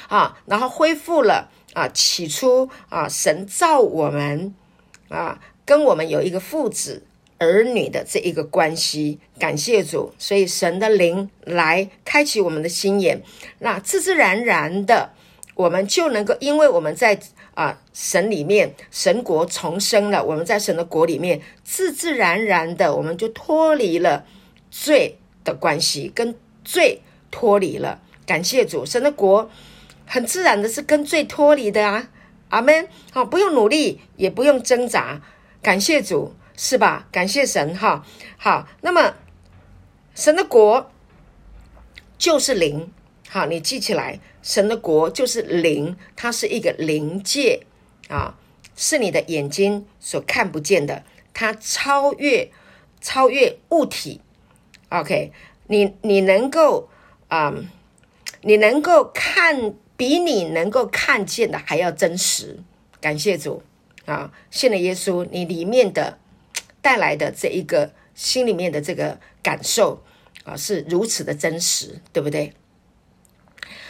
[0.08, 1.50] 啊，然后恢复了。
[1.72, 4.54] 啊，起初啊，神造我们
[5.08, 7.04] 啊，跟我们有一个父子
[7.38, 13.22] 儿女的这一个关系，感谢主，所以神的灵来开启我们的心眼，
[13.60, 15.12] 那自自然然的，
[15.54, 17.18] 我们就能够，因为我们在
[17.54, 24.26] 啊神里面，神国重生了，我们在神的国里面，自自然然的，我们就脱离了
[24.70, 27.00] 罪的关系，跟罪
[27.30, 29.48] 脱离了，感谢主，神的国。
[30.12, 32.08] 很自然的是跟罪脱离的啊，
[32.48, 32.88] 阿门。
[33.12, 35.22] 好，不用努力，也不用挣扎。
[35.62, 37.06] 感谢主，是吧？
[37.12, 38.04] 感谢神哈。
[38.36, 39.14] 好，那么
[40.16, 40.90] 神的国
[42.18, 42.92] 就是灵，
[43.28, 47.64] 好，你记起来，神的国就是灵，它是一个灵界
[48.08, 48.34] 啊，
[48.74, 52.50] 是你的眼睛所看不见的，它超越
[53.00, 54.20] 超越物体。
[54.88, 55.30] OK，
[55.68, 56.88] 你你能够
[57.28, 57.54] 啊，
[58.42, 62.58] 你能够看比你能够看见的还要真实。
[63.02, 63.62] 感谢主
[64.06, 66.16] 啊，信了耶稣，你里面的。
[66.82, 70.02] 带来的这一个心里面的这个感受
[70.44, 72.54] 啊，是如此的真实，对不对？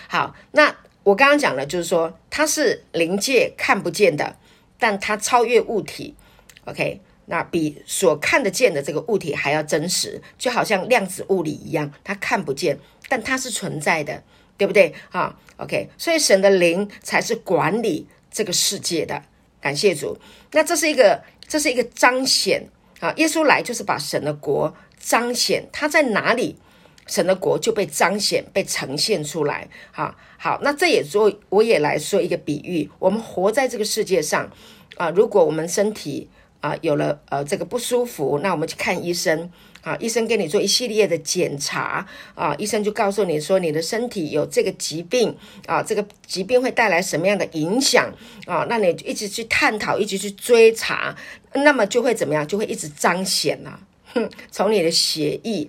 [0.09, 4.37] 好，那我刚刚讲了，就是说它是灵界看不见的，
[4.77, 6.17] 但它超越物体。
[6.65, 12.77] OK，那比所看得见的这个物体还要真实，就好像量子物理一样，它看不见，
[13.09, 14.25] 但它是存在的，
[14.61, 14.93] 对不对？
[15.11, 19.23] 啊，OK，所以神的灵才是管理这个世界的。
[19.59, 20.19] 感谢主，
[20.53, 22.69] 那这是一个，这是一个彰显。
[23.01, 26.59] 啊，耶稣来就是把神的国彰显，他在哪里，
[27.07, 29.67] 神的国就被彰显、被呈现出来。
[29.93, 34.51] 好，好，那这也说，我也来说一个比喻：我们活在这个世界上，
[34.99, 36.29] 啊，如果我们身体
[36.61, 39.51] 啊有了呃这个不舒服，那我们去看医生。
[39.83, 45.35] 啊，医生给你做一系列的检查啊，医生就告诉你说你的身体有这个疾病
[45.66, 48.12] 啊，这个疾病会带来什么样的影响
[48.47, 48.66] 啊？
[48.68, 51.16] 那你一直去探讨，一直去追查，
[51.55, 52.47] 那么就会怎么样？
[52.47, 53.81] 就会一直彰显了。
[54.12, 55.68] 哼，从你的血液，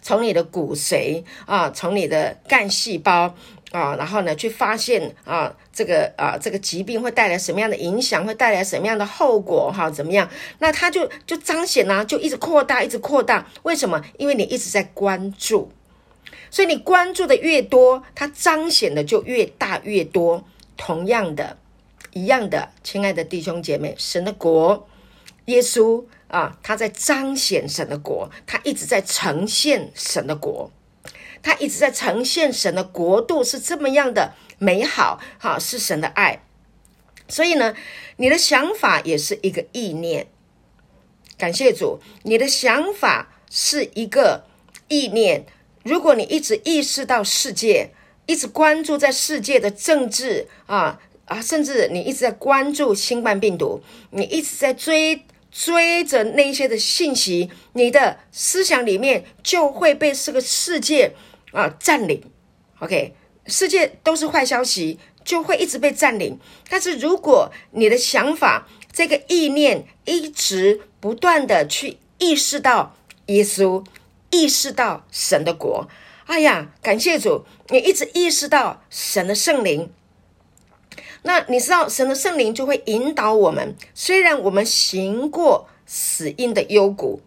[0.00, 3.34] 从你的骨髓啊，从你的干细胞。
[3.72, 9.72] 啊，然后呢，去发现啊，这个啊，这个疾病会带来什么样的影响，会带来什么样的后果？
[9.72, 10.28] 哈，怎么样？
[10.58, 13.46] 那它就就彰显呢，就一直扩大，一直扩大。
[13.62, 14.00] 为什么？
[14.18, 15.72] 因为你一直在关注，
[16.50, 20.44] 所以你关注的越多，它彰显的就越大越多。
[20.76, 21.56] 同样的，
[22.12, 24.88] 一样的，亲爱的弟兄姐妹，神的国，
[25.44, 30.70] 耶稣啊，他在彰显神的国，他一直在呈现神的国。
[31.42, 36.44] 他一直在呈现神的国度是这么样的美好，哈，是神的爱。
[37.28, 37.74] 所以呢，
[38.16, 40.28] 你的想法也是一个意念。
[41.38, 44.44] 感谢主，你的想法是一个
[44.88, 45.46] 意念。
[45.82, 47.90] 如果你一直意识到世界，
[48.26, 61.14] 一直关注在世界的政治啊啊，甚至你一直在关注新冠病毒，你一直在追追着那些的信息，你的思想里面就会被这个世界。
[61.52, 62.22] 啊，占领
[62.80, 63.14] ，OK，
[63.46, 66.38] 世界都是坏消息，就会一直被占领。
[66.70, 72.96] 但是如果你的想法、这个意念一直不断的去意识到
[73.26, 73.84] 耶稣，
[74.30, 75.86] 意识到神的国，
[76.24, 79.90] 哎呀，感谢主，你一直意识到神的圣灵，
[81.22, 83.76] 那你知道神的圣灵就会引导我们。
[83.94, 87.20] 虽然我们行过死荫的幽谷。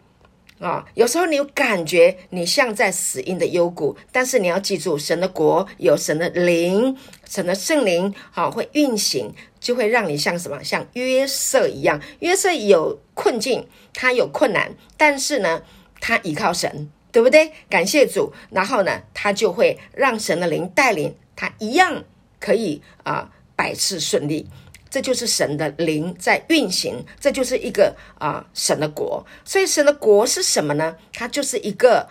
[0.58, 6.96] 啊，有时候你有感觉你像在死荫的幽谷，但是你要记住，神的国有神的灵，
[7.28, 9.30] 神的圣灵，好会运行，
[9.60, 12.00] 就会让你像什么，像约瑟一样。
[12.20, 15.62] 约瑟有困境，他有困难，但是呢，
[16.00, 17.52] 他依靠神，对不对？
[17.68, 22.02] 感谢主，然后呢，他就会让神的灵带领他，一样
[22.40, 24.48] 可以啊，百事顺利。
[24.96, 29.26] 这就是神的灵在运行，这就是一个啊神的国。
[29.44, 30.96] 所以神的国是什么呢？
[31.12, 32.08] 它就是一个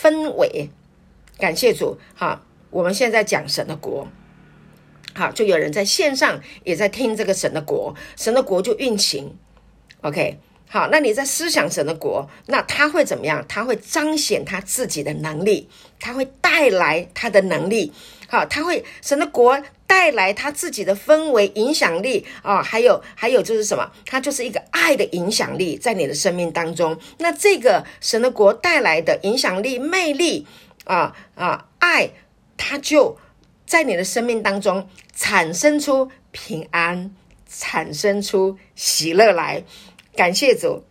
[0.00, 0.70] 氛围。
[1.36, 4.06] 感谢主，好，我们现在讲神的国，
[5.16, 9.36] 好，就有人在线上也在听这个神的国，神的国就运行。
[10.02, 13.44] OK，好，那你在思想神的国，那他会怎么样？
[13.48, 15.68] 他会彰显他自己的能力，
[15.98, 17.92] 他会带来他的能力。
[18.30, 23.90] 好，他会神的国带来他自己的氛围影响力啊，还有还有就是什么？
[24.04, 26.98] 它就是一个爱的影响力在你的生命当中。
[27.16, 30.46] 那这个神的国带来的影响力、魅力
[30.84, 32.10] 啊啊，爱，
[32.58, 33.16] 它就
[33.66, 37.10] 在你的生命当中产生出平安，
[37.48, 39.64] 产生出喜乐来。
[40.14, 40.84] 感谢主，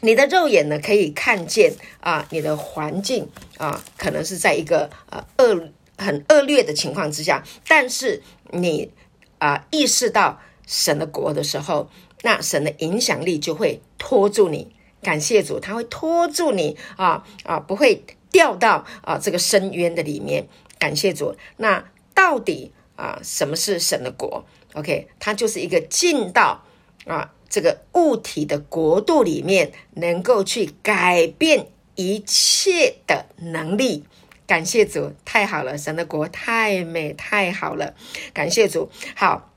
[0.00, 3.28] 你的肉眼呢可以看见啊，你的环境
[3.58, 5.68] 啊，可能是在一个呃恶。
[6.00, 8.90] 很恶劣的情况之下，但是你
[9.38, 11.88] 啊意识到神的国的时候，
[12.22, 14.74] 那神的影响力就会拖住你。
[15.02, 20.46] 感谢主，他会拖住你啊啊，不会掉到啊这个深渊的里面。
[20.78, 21.34] 感谢主。
[21.56, 24.44] 那到底啊什么是神的国
[24.74, 26.64] ？OK，它就是一个进到
[27.06, 34.04] 啊这个物体的国度里面，能够去改变一切的能力。
[34.50, 35.78] 感谢主，太好了！
[35.78, 37.94] 神的国太美，太好了！
[38.34, 38.90] 感谢主。
[39.14, 39.54] 好，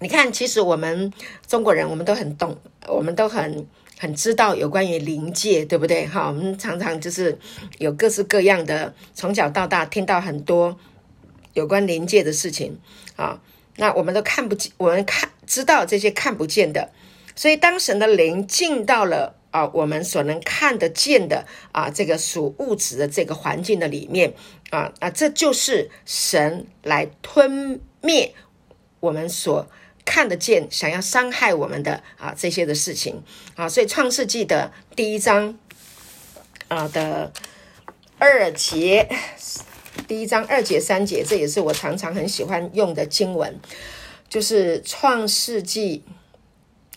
[0.00, 1.12] 你看，其实我们
[1.46, 2.58] 中国人，我们都很懂，
[2.88, 3.68] 我们都很
[4.00, 6.08] 很知道有关于灵界，对不对？
[6.08, 7.38] 哈，我们常常就是
[7.78, 10.76] 有各式各样的，从小到大听到很多
[11.52, 12.80] 有关灵界的事情
[13.14, 13.40] 啊。
[13.76, 16.90] 那我们都看不见，我们看知道这些看不见的，
[17.36, 24.34] 所以当神的灵进到了啊，我们所能看得见的啊，这个属物质的这个环境的里面
[24.70, 28.34] 啊啊，这就是神来吞灭
[29.00, 29.66] 我们所。
[30.02, 33.22] 看得见想要伤害我们的啊这些的事情
[33.54, 35.56] 啊，所以创世纪的第一章
[36.66, 37.30] 啊的
[38.18, 39.08] 二节，
[40.08, 43.60] 第一章二节三节，这也是我常常很喜欢用的经文，
[44.28, 46.02] 就是创世纪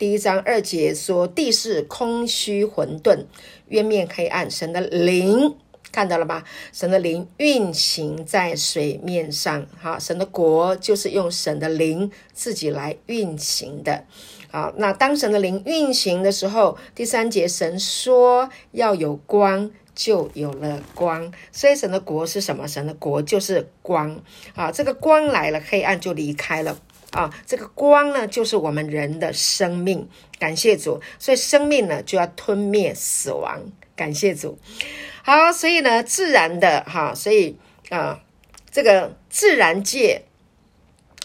[0.04, 3.24] 第一章二节说地是空虚混沌，
[3.70, 5.56] 渊面黑暗，神的灵。
[5.94, 6.44] 看到了吧？
[6.74, 14.04] 神的灵运行在水面上，哈，神的国就是用神的灵自己来运行的，
[14.52, 21.32] 好，那当神的灵运行的时候，第三节神说要有光，就有了光。
[21.54, 22.68] 所以神的国是什么？
[22.68, 24.22] 神的国就是光，
[24.54, 26.78] 啊，这个光来了，黑暗就离开了，
[27.14, 30.10] 啊，这个光呢，就是我们人的生命。
[30.40, 33.62] 感谢主，所以生命呢就要吞灭死亡。
[33.96, 34.58] 感谢主。
[35.24, 37.58] 好，所以呢，自然的哈，所以
[37.90, 38.20] 啊，
[38.70, 40.26] 这个自然界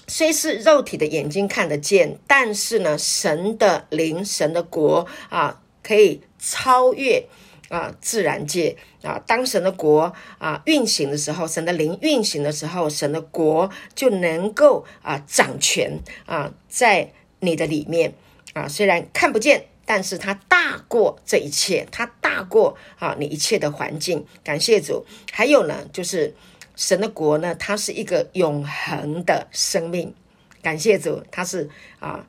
[0.06, 7.26] 虽是肉体的眼睛看得见，但是呢，神的灵、神的国啊，可以超越
[7.68, 9.22] 啊自然界啊。
[9.26, 18.14] 当神的国啊运行的时候，神的灵运行的时候，神的国就能够啊掌权啊，在你的里面
[18.52, 19.66] 啊，虽然看不见。
[19.90, 24.26] 但是它大过这一切，它大过啊你一切的环境。
[24.44, 25.06] 感谢主。
[25.32, 26.34] 还有呢，就是
[26.76, 30.14] 神的国呢，它是一个永恒的生命。
[30.60, 32.26] 感谢主，它是啊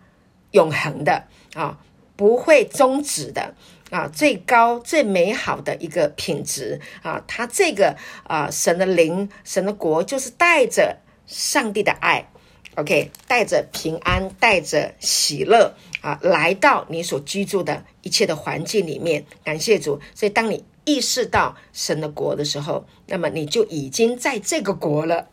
[0.51, 1.77] 永恒的啊
[2.15, 3.53] 不会终止的
[3.89, 7.23] 啊最高最美好的一个品质啊。
[7.27, 12.29] 它这个啊神的灵，神的国就是带着上帝的爱。
[12.75, 19.25] OK，带着平安，带着喜乐啊，来到你所居住的一切的环境里面。
[19.43, 19.99] 感谢主。
[20.15, 25.27] 所以，当你意识到神的国的时候，那么你就已经在这个国了，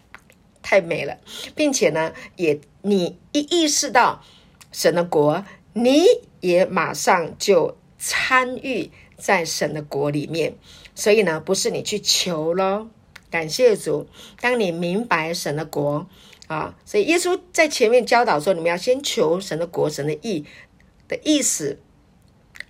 [0.61, 1.19] 太美了，
[1.55, 4.25] 并且呢，也你一意识到
[4.73, 6.05] 神的国，你
[6.41, 10.55] 也马上就参与在神的国里面。
[10.95, 12.89] 所以呢，不是你去求咯。
[13.31, 14.07] 感谢主。
[14.41, 16.09] 当你明白神的国。
[16.49, 20.45] 啊，所以耶稣在前面教导说，你们要先求神的国、神的意
[21.09, 21.81] 的意思，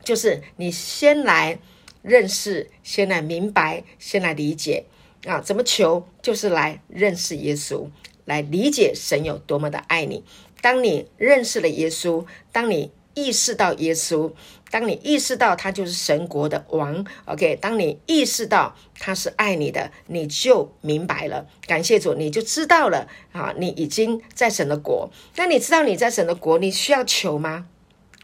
[0.02, 1.58] 就是你先来
[2.00, 4.86] 认识、先来明白、先来理解
[5.26, 5.42] 啊。
[5.42, 6.08] 怎么求？
[6.22, 7.90] 就是来认识耶稣，
[8.24, 10.24] 来理解神有多么的爱你。
[10.62, 14.30] 当你认识了耶稣，当你意识到耶稣。
[14.68, 17.56] 当你意识到他就是神国的王，OK？
[17.56, 21.46] 当你意识到他是爱你的，你就明白了。
[21.66, 23.54] 感谢主，你就知道了啊！
[23.56, 25.08] 你已经在神的国。
[25.36, 27.66] 那你知道你在神的国，你需要求吗？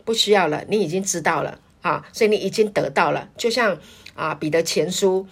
[0.05, 2.05] 不需要了，你已经知道了啊！
[2.13, 3.29] 所以你已经得到了。
[3.39, 3.79] 就像
[4.15, 5.27] 啊，彼得前书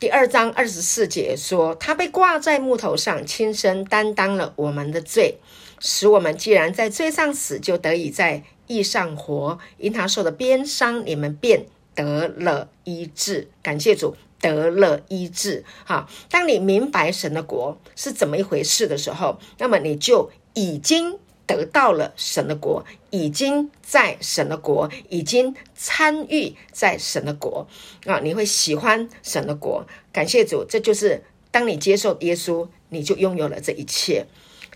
[0.00, 5.38] 第二章二十四节说：“他被挂在木头上，亲身担当了我们的罪，
[5.78, 13.48] 使我们既然在罪上死，就得以在。”易上活，因他受的鞭伤，你们便得了医治。
[13.62, 15.64] 感谢主，得了医治。
[15.84, 27.68] 哈，当你明白神的国是怎么一回事的时候，那么你就已经得到了神的国，已经在神的国，已经参与在神的国
[28.04, 28.18] 啊！
[28.18, 29.86] 你会喜欢神的国。
[30.12, 34.26] 感谢主，这就是当你接受耶稣，你就拥有了这一切。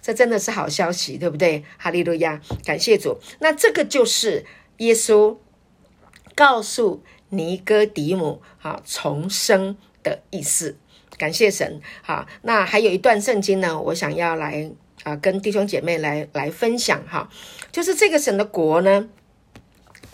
[0.02, 1.62] 这真的是好消息，对不对？
[1.76, 3.18] 哈利路亚，感谢主。
[3.40, 4.46] 那这个就是
[4.78, 5.36] 耶稣
[6.34, 10.78] 告诉尼哥底母啊重生的意思。
[11.18, 11.82] 感谢神。
[12.00, 14.70] 好，那还有一段圣经呢，我想要来
[15.02, 17.28] 啊跟弟兄姐妹来来分享哈，
[17.70, 19.06] 就是这个神的国呢，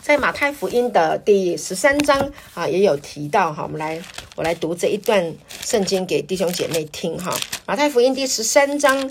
[0.01, 3.63] 在马太福音的第十三章啊也有提到哈。
[3.63, 4.03] 我们来，
[4.35, 7.33] 我来读这一段圣经给弟兄姐妹听哈。
[7.65, 9.09] 马太福音第十三章。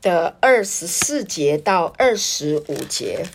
[0.00, 3.26] 的二十四节到二十五节，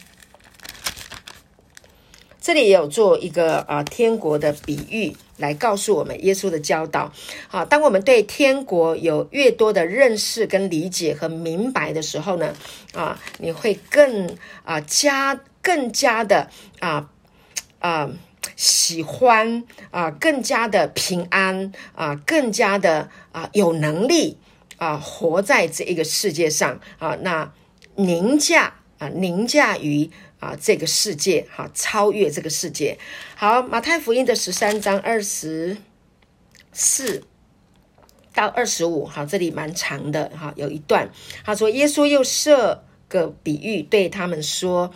[2.41, 7.11] 这里也有做一个啊天国的比喻，来告诉我们耶稣的教导。
[7.47, 12.53] 好，当我们对天国有越多的认识、跟理解和明白的时候呢，
[12.93, 16.49] 啊，你会更啊加更加的
[16.79, 17.09] 啊
[17.79, 18.09] 啊
[18.55, 24.37] 喜欢啊，更加的平安啊，更加的啊有能力。
[24.83, 27.53] 啊，活在这一个世界上啊，那
[27.95, 30.09] 宁驾啊凌驾于
[30.41, 32.99] 啊这个世界，哈，超越这个世界。
[33.37, 35.77] 好，马太福音的十三章二十
[36.73, 37.23] 四
[38.33, 41.09] 到二十五，好，这里蛮长的，哈，有一段
[41.45, 44.91] 他说，耶稣又设个比喻对他们说，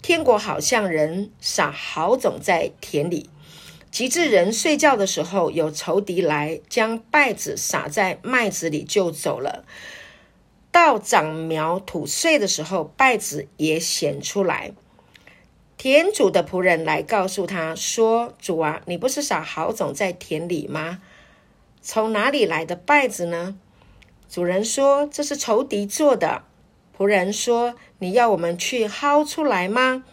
[0.00, 3.28] 天国好像人撒好种在田里。
[3.96, 9.64] 及至人睡觉的时候，有仇敌来将稗子撒在麦子里就走了。
[10.70, 14.72] 到长苗吐穗的时候，稗子也显出来。
[15.78, 21.00] 田主的仆人来告诉他说：“主啊，你不是撒好种在田里吗？
[21.80, 23.56] 从哪里来的稗子呢？”
[24.28, 26.42] 主人说：“这是仇敌做的。”
[26.98, 30.04] 仆人说：“你要我们去薅出来吗？”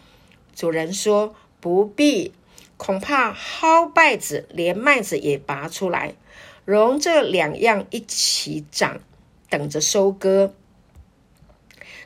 [0.56, 2.32] 主人说：“不必。”
[2.84, 6.16] 恐怕薅稗子，连麦子也拔出来，
[6.66, 9.00] 容这两样一起长，
[9.48, 10.52] 等着收割。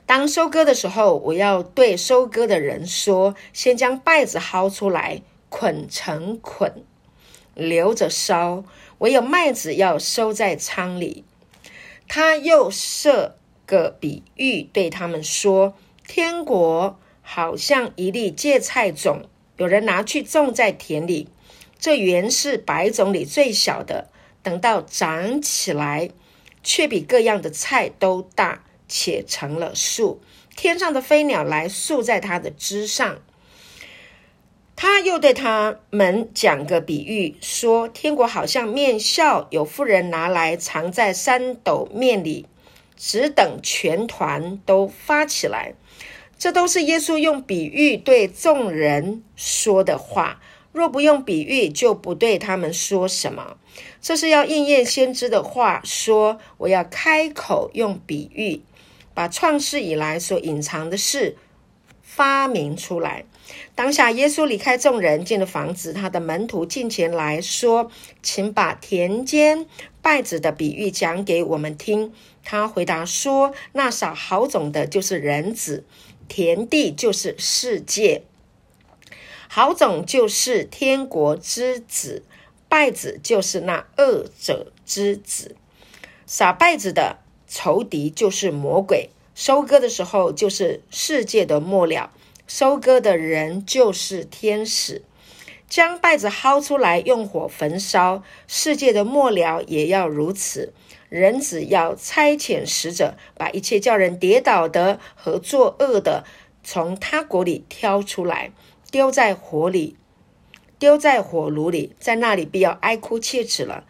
[0.06, 6.84] 当收割的时候，我要对收割的人说：先将稗子薅出来，捆成捆，
[7.54, 8.62] 留着烧；
[8.98, 11.24] 唯有麦子要收在仓里。
[12.06, 15.74] 他又设个比喻，对他们说：
[16.06, 19.28] 天国好像一粒芥菜种。
[19.58, 21.28] 有人拿去种在田里，
[21.78, 24.08] 这原是百种里最小的。
[24.42, 26.10] 等到长起来，
[26.62, 30.22] 却比各样的菜都大，且成了树。
[30.56, 33.18] 天上的飞鸟来宿在它的枝上。
[34.76, 42.46] 他又对他们讲个比喻，说：天国好像面笑，有妇人拿来藏在三斗面里，
[42.96, 45.74] 只等全团都发起来。
[46.38, 50.40] 这都是耶稣用比喻对众人说的话。
[50.70, 53.56] 若不用比喻，就不对他们说什么。
[54.00, 58.60] 这是要应验先知的话，说：“我要开口用比喻，
[59.12, 61.36] 把创世以来所隐藏的事
[62.02, 63.24] 发明出来。”
[63.74, 65.92] 当下，耶稣离开众人，进了房子。
[65.92, 67.90] 他的门徒进前来说
[68.22, 69.66] ：“请把田间
[70.02, 72.12] 稗子的比喻讲给我们听。”
[72.44, 75.84] 他回答说：“那撒好种的，就是人子。”
[76.28, 78.22] 田地就是世界，
[79.48, 82.22] 好种就是天国之子，
[82.68, 85.56] 败子就是那恶者之子。
[86.26, 87.18] 撒败子的
[87.48, 92.12] 仇敌就是魔鬼，收割的时候就是世界的末了，
[92.46, 95.02] 收割的人就是天使。
[95.68, 100.72] 将败子薅出来，用火焚烧，世界的末了也要如此。
[101.08, 106.24] 人子要差遣使者，把一切叫人跌倒的和作恶的，
[106.62, 108.52] 从他国里挑出来，
[108.90, 109.96] 丢在火里，
[110.78, 113.84] 丢在火炉里，在那里必要哀哭切齿了。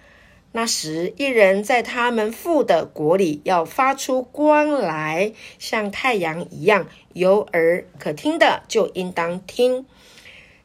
[0.53, 9.85] 那时，一人在他们父的国里要发出光来，像太阳一样，有耳可听的就应当听。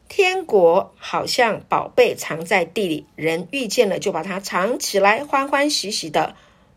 [0.08, 6.36] 天国好像宝贝藏在地里，人遇见了就把它藏起来，欢欢喜喜的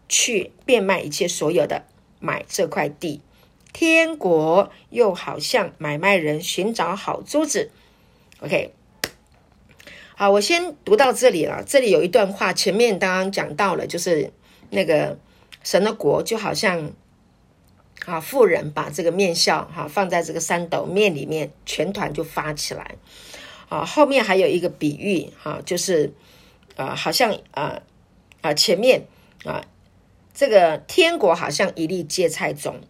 [0.09, 1.85] 去变卖一切所有的，
[2.21, 3.21] 买这块地。
[3.73, 7.71] 天国又好像买卖人寻找好珠子。
[8.41, 8.73] OK，
[10.15, 11.63] 好，我先读到这里了。
[11.65, 14.33] 这里有一段话，前面刚刚讲到了，就是
[14.71, 15.19] 那个
[15.63, 16.93] 神的国就好像。
[18.05, 22.95] 啊，富人把这个面笑哈放在这个三斗面里面，全团就发起来。
[23.69, 26.13] 啊，后面还有一个比喻哈，就是
[26.77, 27.81] 啊，好像啊
[28.43, 29.07] 啊前面
[29.45, 29.65] 啊，
[30.37, 32.81] 这个天国好像一粒芥菜种，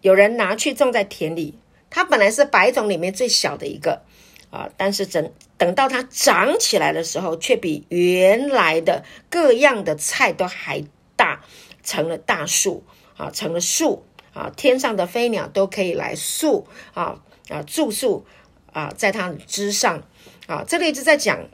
[0.00, 1.58] 有人拿去种在田里，
[1.90, 4.02] 它本来是百种里面最小的一个
[4.50, 10.84] 啊，但是等等到它长起来的时候，却比原来的各样的菜都还
[11.16, 11.44] 大，
[11.82, 12.84] 成了大树。
[13.18, 18.24] 啊，成了树啊，天上的飞鸟都可以来宿啊啊住宿
[18.72, 20.04] 啊，在它的枝上
[20.46, 20.64] 啊。
[20.64, 21.48] 这里一直在讲，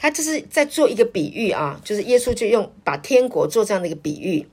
[0.00, 4.48] 他就是在做一个比喻啊，就是耶稣就用把天国做这样的一个比喻，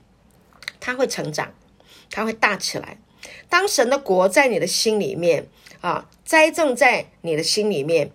[0.78, 1.54] 他会成长，
[2.10, 2.98] 他会大起来。
[3.48, 5.48] 当神的国在你的心里面
[5.80, 8.10] 啊，栽种在你的心里面，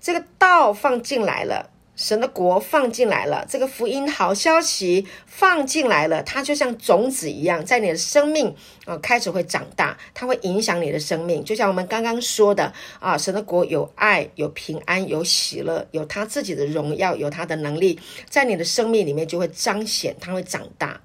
[0.00, 1.70] 这个道放进来了。
[2.00, 11.44] 神的国放进来了，这个福音好消息放进来了，它就像种子一样，在你的生命啊开始会长大，它会影响你的生命。
[11.44, 21.02] 就像我们刚刚说的啊，神的国有爱、有平安、有喜乐，有他自己的荣耀，有他的能力，在你的生命里面就会彰显，它会长大，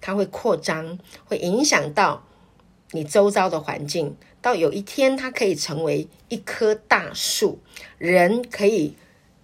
[0.00, 2.24] 它会扩张，会影响到
[2.92, 4.16] 你周遭的环境。
[4.40, 7.58] 到有一天，它可以成为一棵大树，
[7.98, 8.94] 人可以。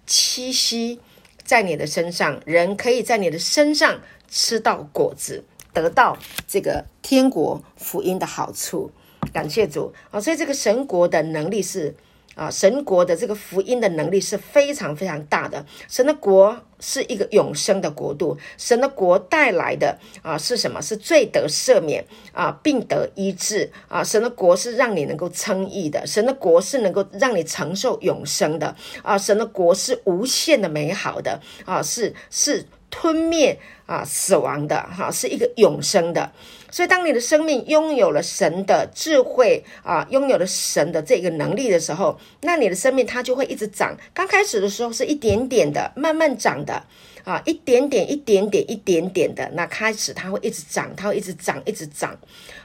[0.07, 0.99] 栖息
[1.43, 5.43] 在你的身上，人可以在你的身上吃到果子，
[5.73, 8.91] 得到这个天国福音的好处。
[9.33, 10.21] 感谢主啊！
[10.21, 11.95] 所以这个神国的能力是
[12.35, 15.65] 啊，神国的这个福音的能力是非常非常大的。
[15.87, 20.81] 神的国是一个永生的国度，神的国带来的啊是什么？
[20.81, 24.03] 是罪得赦免啊，病得医治啊！
[24.03, 29.17] 神的国是让你能够称义的，神的国是能够让你承受永生的啊！
[29.17, 36.31] 神的国是无限的美好的啊，是是吞灭啊死亡的哈，是一个永生的。
[36.75, 43.95] 所以，当你的生命拥有了神的智慧啊，拥有了神的这个能力的时候，那你的生命它就会一直长。
[44.13, 46.83] 刚开始的时候是一点点的，慢慢长的
[47.23, 49.49] 啊，一点点、一点点、一点点的。
[49.53, 52.13] 那开始它会一直长，它会一直长，一直长。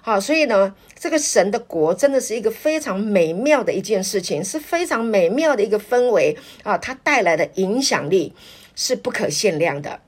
[0.02, 8.34] 好，所以呢，这个神的国真的是一个非常美妙的一件事情，是非常美妙的一个氛围啊，它带来的影响力
[8.74, 10.00] 是不可限量的。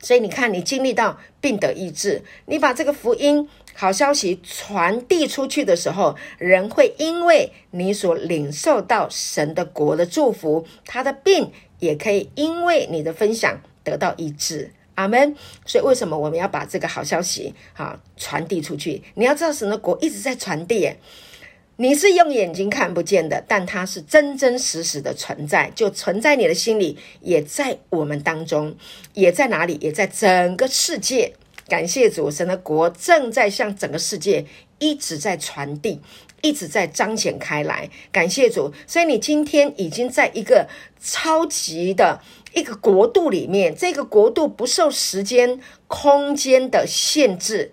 [0.00, 14.72] 所以你看，你经历到病得医治，你把这个福音好消息传递出去的时候，人会因为你所领受到神的国的祝福，他的病也可以因为你的分享得到医治。
[14.94, 15.36] 阿门。
[15.64, 19.02] 所以为什么我们要把这个好消息哈传递出去？
[19.14, 20.92] 你要知道，神的国一直在传递。
[21.80, 28.74] 你是用眼睛看不见的，但它是真真实实的存在，就存在你的心里，也在我们当中，
[29.14, 29.78] 也在哪里？
[29.80, 31.32] 也在整个世界。
[31.68, 34.44] 感谢主，神的国正在向整个世界
[34.80, 36.00] 一直在传递，
[36.42, 37.88] 一直在彰显开来。
[38.10, 40.68] 感谢主，所以你今天已经在一个
[41.00, 42.20] 超级的
[42.54, 47.70] 一个国度里面，这个国度不受时间、空间的限制。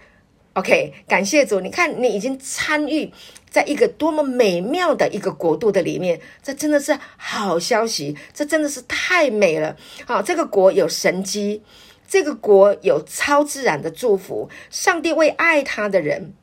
[0.55, 3.11] OK，感谢主，你看你已经参与。
[3.51, 9.77] 在一个多么美妙的一个国度的里面，这真的是好消息，这真的是太美了。
[10.05, 11.63] 好，这个国有神机，
[12.05, 14.49] 这个国有超自然的祝福。
[14.69, 16.33] 上帝为爱他的人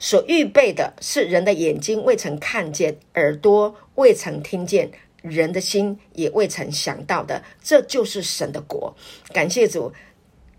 [0.00, 4.90] 所预备的是人的眼睛未曾看见，耳朵未曾听见，
[5.22, 8.96] 人的心也未曾想到的，这就是神的国。
[9.32, 9.92] 感谢主。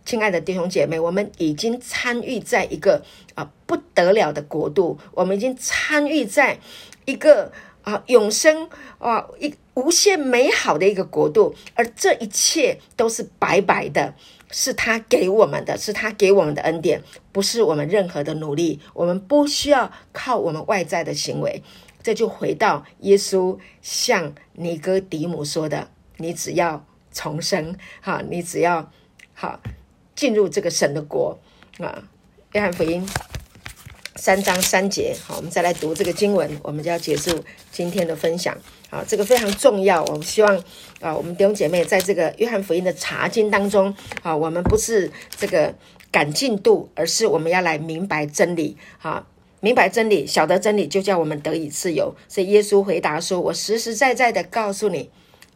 [0.03, 3.03] 亲爱的弟兄姐妹，我们已经参与在一个
[3.35, 6.59] 啊不得了的国度，我们已经参与在
[7.05, 7.51] 一个
[7.83, 14.13] 啊永生啊一无限美好的一个国度，而这一切都是白白的，
[14.51, 21.63] 是他给我们的，是他给我们的恩典，不是我们任何的努力，我们不需要靠我们外在的行为。
[22.03, 25.87] 这就回到耶稣向尼哥底母说的
[26.17, 26.83] ：“你只要
[27.13, 28.91] 重生，哈，你只要
[29.33, 29.61] 好。”
[30.15, 31.39] 进入这个神的国
[31.79, 32.03] 啊，
[32.53, 33.05] 约翰福音
[34.15, 38.55] 三章三节，好，我们再来读这个经文，我们就要结束今天的分享。
[38.89, 40.63] 啊，这个非常重要，我们希望
[40.99, 45.73] 啊，我们弟兄姐妹在这个约翰福音的查经当中，啊，我们不是这个
[46.11, 48.75] 赶进度，而是我们要来明白真理。
[48.99, 49.25] 啊，
[49.61, 52.13] 明白真理，晓得真理，就叫我们得以自由。
[52.27, 55.09] 所以耶稣回答说：“我实实在在的告诉你，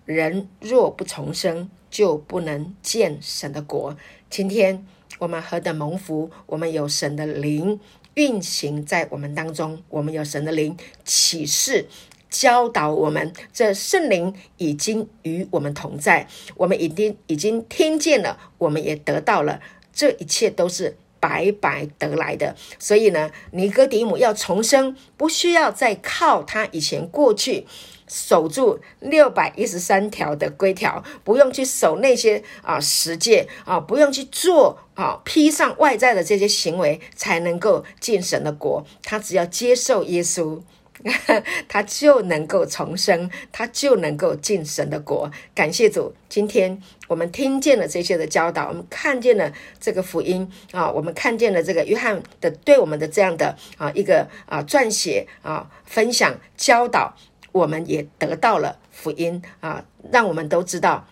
[0.06, 3.96] 人若不重生，就不能见神的国。”
[4.30, 4.86] 今天
[5.18, 6.30] 我们何等蒙福！
[6.46, 7.80] 我们有神的灵
[8.16, 10.76] 运行在我们当中，我们有神的灵
[11.06, 11.88] 启示
[12.30, 13.32] 教导我们。
[13.54, 19.62] 这圣灵已经与我们同在，我们已经已经听见了，我们也得到了。
[19.94, 22.58] 这一切都是白白得来的。
[22.78, 27.66] 所以呢，尼哥底母要重生，不需要再靠他以前过去。
[28.08, 38.86] 守住六百一十三条的规条，不用去守那些啊十诫啊，不用去做啊披上外在的这些行为，才能够进神的国。
[39.04, 40.62] 他只要接受耶稣，
[41.68, 45.32] 他就能够重生，他就能够进神的国。
[45.54, 57.16] 感谢主，今天我们听见了这些的教导，我们看见了这个福音啊，我们看见了这个约翰的对我们的这样的啊一个啊撰写啊分享教导。
[57.56, 61.08] 我们也得到了福音啊，让我们都知道，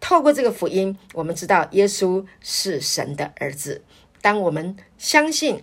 [0.00, 3.84] 透过这个福音，我们知道耶稣是神的儿子。
[4.20, 5.62] 当我们相信、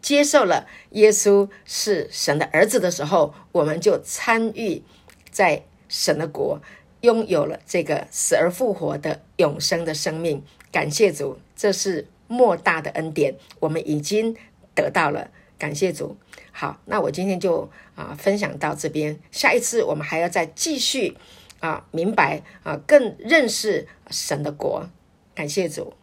[0.00, 4.84] 接受了耶稣是神的儿子的时候，我们就参与
[5.32, 6.60] 在神的国，
[7.00, 10.44] 拥有了这个死而复活的永生的生命。
[10.70, 14.36] 感谢主，这是莫大的恩典，我们已经
[14.76, 15.32] 得到了。
[15.58, 16.16] 感谢主。
[16.60, 19.16] 好，那我今天就啊分享到这边。
[19.30, 21.16] 下一次我们还要再继续
[21.60, 24.88] 啊明白啊更认识神的国。
[25.36, 25.94] 感谢主。